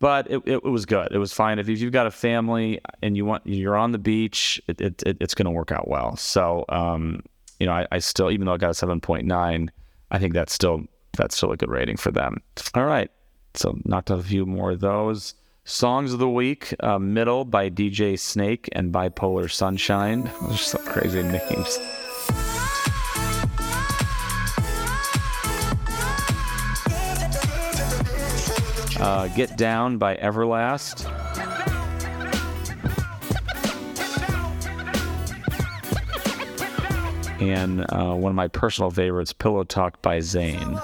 But 0.00 0.30
it, 0.30 0.42
it, 0.46 0.62
was 0.62 0.86
good. 0.86 1.08
It 1.10 1.18
was 1.18 1.32
fine. 1.32 1.58
If 1.58 1.68
you've 1.68 1.90
got 1.90 2.06
a 2.06 2.12
family 2.12 2.80
and 3.02 3.16
you 3.16 3.24
want 3.24 3.44
you're 3.46 3.76
on 3.76 3.90
the 3.90 3.98
beach, 3.98 4.62
it, 4.68 4.80
it 4.80 5.02
it's 5.04 5.34
going 5.34 5.46
to 5.46 5.50
work 5.50 5.72
out 5.72 5.88
well. 5.88 6.14
So, 6.14 6.64
um, 6.68 7.24
you 7.58 7.66
know, 7.66 7.72
I, 7.72 7.86
I 7.92 7.98
still, 7.98 8.30
even 8.30 8.46
though 8.46 8.54
I 8.54 8.56
got 8.56 8.70
a 8.70 8.86
7.9, 8.86 9.68
I 10.10 10.18
think 10.18 10.34
that's 10.34 10.52
still 10.52 10.84
that's 11.16 11.36
still 11.36 11.52
a 11.52 11.56
good 11.56 11.70
rating 11.70 11.96
for 11.96 12.10
them. 12.10 12.40
All 12.74 12.84
right. 12.84 13.10
So 13.54 13.76
knocked 13.84 14.10
out 14.10 14.20
a 14.20 14.22
few 14.22 14.46
more 14.46 14.72
of 14.72 14.80
those. 14.80 15.34
Songs 15.64 16.12
of 16.12 16.18
the 16.18 16.28
Week, 16.28 16.74
uh, 16.80 16.98
Middle 16.98 17.44
by 17.44 17.68
DJ 17.68 18.18
Snake 18.18 18.68
and 18.72 18.92
Bipolar 18.92 19.50
Sunshine. 19.50 20.30
Those 20.42 20.60
some 20.62 20.84
crazy 20.86 21.22
names. 21.22 21.78
Uh, 29.00 29.28
Get 29.36 29.56
Down 29.56 29.98
by 29.98 30.16
Everlast. 30.16 31.27
And 37.40 37.86
uh, 37.90 38.14
one 38.14 38.30
of 38.30 38.36
my 38.36 38.48
personal 38.48 38.90
favorites, 38.90 39.32
Pillowtalk 39.32 39.94
by 40.02 40.18
Zayn. 40.18 40.78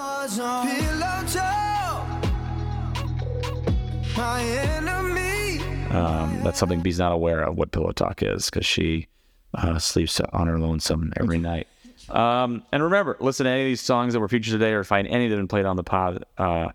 Um, 5.95 6.43
that's 6.43 6.59
something 6.59 6.81
B's 6.81 6.99
not 6.99 7.11
aware 7.11 7.41
of 7.41 7.57
what 7.57 7.71
pillow 7.71 7.91
talk 7.91 8.21
is 8.21 8.49
because 8.49 8.65
she 8.65 9.07
uh, 9.53 9.79
sleeps 9.79 10.19
on 10.19 10.47
her 10.47 10.59
lonesome 10.59 11.13
every 11.17 11.37
night. 11.37 11.67
Um, 12.09 12.63
and 12.71 12.83
remember, 12.83 13.15
listen 13.19 13.45
to 13.45 13.49
any 13.49 13.61
of 13.61 13.65
these 13.65 13.81
songs 13.81 14.13
that 14.13 14.19
were 14.19 14.27
featured 14.27 14.51
today 14.51 14.73
or 14.73 14.83
find 14.83 15.07
any 15.07 15.27
that 15.27 15.35
have 15.35 15.39
been 15.39 15.47
played 15.47 15.65
on 15.65 15.77
the 15.77 15.83
podcast. 15.83 16.23
Uh, 16.37 16.71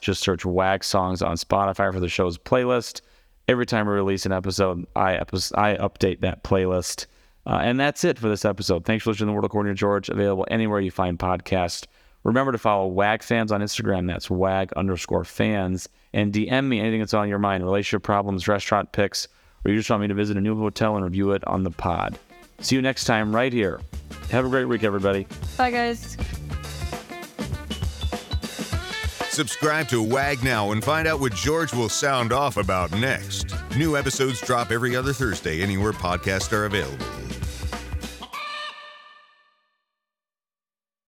just 0.00 0.22
search 0.22 0.44
WAG 0.44 0.82
songs 0.82 1.22
on 1.22 1.36
Spotify 1.36 1.92
for 1.92 2.00
the 2.00 2.08
show's 2.08 2.38
playlist. 2.38 3.00
Every 3.46 3.66
time 3.66 3.86
we 3.86 3.92
release 3.92 4.26
an 4.26 4.32
episode, 4.32 4.86
I, 4.96 5.14
epi- 5.14 5.36
I 5.54 5.76
update 5.76 6.20
that 6.20 6.42
playlist. 6.42 7.06
Uh, 7.48 7.60
and 7.62 7.80
that's 7.80 8.04
it 8.04 8.18
for 8.18 8.28
this 8.28 8.44
episode. 8.44 8.84
Thanks 8.84 9.04
for 9.04 9.10
listening 9.10 9.26
to 9.26 9.30
the 9.30 9.32
World 9.32 9.46
According 9.46 9.74
to 9.74 9.78
George, 9.78 10.08
available 10.10 10.46
anywhere 10.50 10.80
you 10.80 10.90
find 10.90 11.18
podcasts 11.18 11.86
Remember 12.24 12.52
to 12.52 12.58
follow 12.58 12.86
WAG 12.86 13.22
fans 13.22 13.52
on 13.52 13.60
Instagram. 13.60 14.06
That's 14.06 14.28
WAG 14.28 14.72
underscore 14.74 15.24
fans. 15.24 15.88
And 16.12 16.32
DM 16.32 16.66
me 16.66 16.80
anything 16.80 17.00
that's 17.00 17.14
on 17.14 17.28
your 17.28 17.38
mind 17.38 17.64
relationship 17.64 18.02
problems, 18.02 18.48
restaurant 18.48 18.92
picks, 18.92 19.28
or 19.64 19.70
you 19.70 19.76
just 19.76 19.88
want 19.90 20.02
me 20.02 20.08
to 20.08 20.14
visit 20.14 20.36
a 20.36 20.40
new 20.40 20.58
hotel 20.58 20.96
and 20.96 21.04
review 21.04 21.32
it 21.32 21.46
on 21.46 21.62
the 21.62 21.70
pod. 21.70 22.18
See 22.60 22.76
you 22.76 22.82
next 22.82 23.04
time 23.04 23.34
right 23.34 23.52
here. 23.52 23.80
Have 24.30 24.44
a 24.44 24.48
great 24.48 24.64
week, 24.64 24.84
everybody. 24.84 25.26
Bye, 25.56 25.70
guys. 25.70 26.16
Subscribe 29.30 29.88
to 29.88 30.02
WAG 30.02 30.42
now 30.42 30.72
and 30.72 30.82
find 30.82 31.06
out 31.06 31.20
what 31.20 31.32
George 31.32 31.72
will 31.72 31.88
sound 31.88 32.32
off 32.32 32.56
about 32.56 32.90
next. 32.98 33.54
New 33.76 33.96
episodes 33.96 34.40
drop 34.40 34.72
every 34.72 34.96
other 34.96 35.12
Thursday 35.12 35.62
anywhere 35.62 35.92
podcasts 35.92 36.52
are 36.52 36.64
available. 36.64 37.17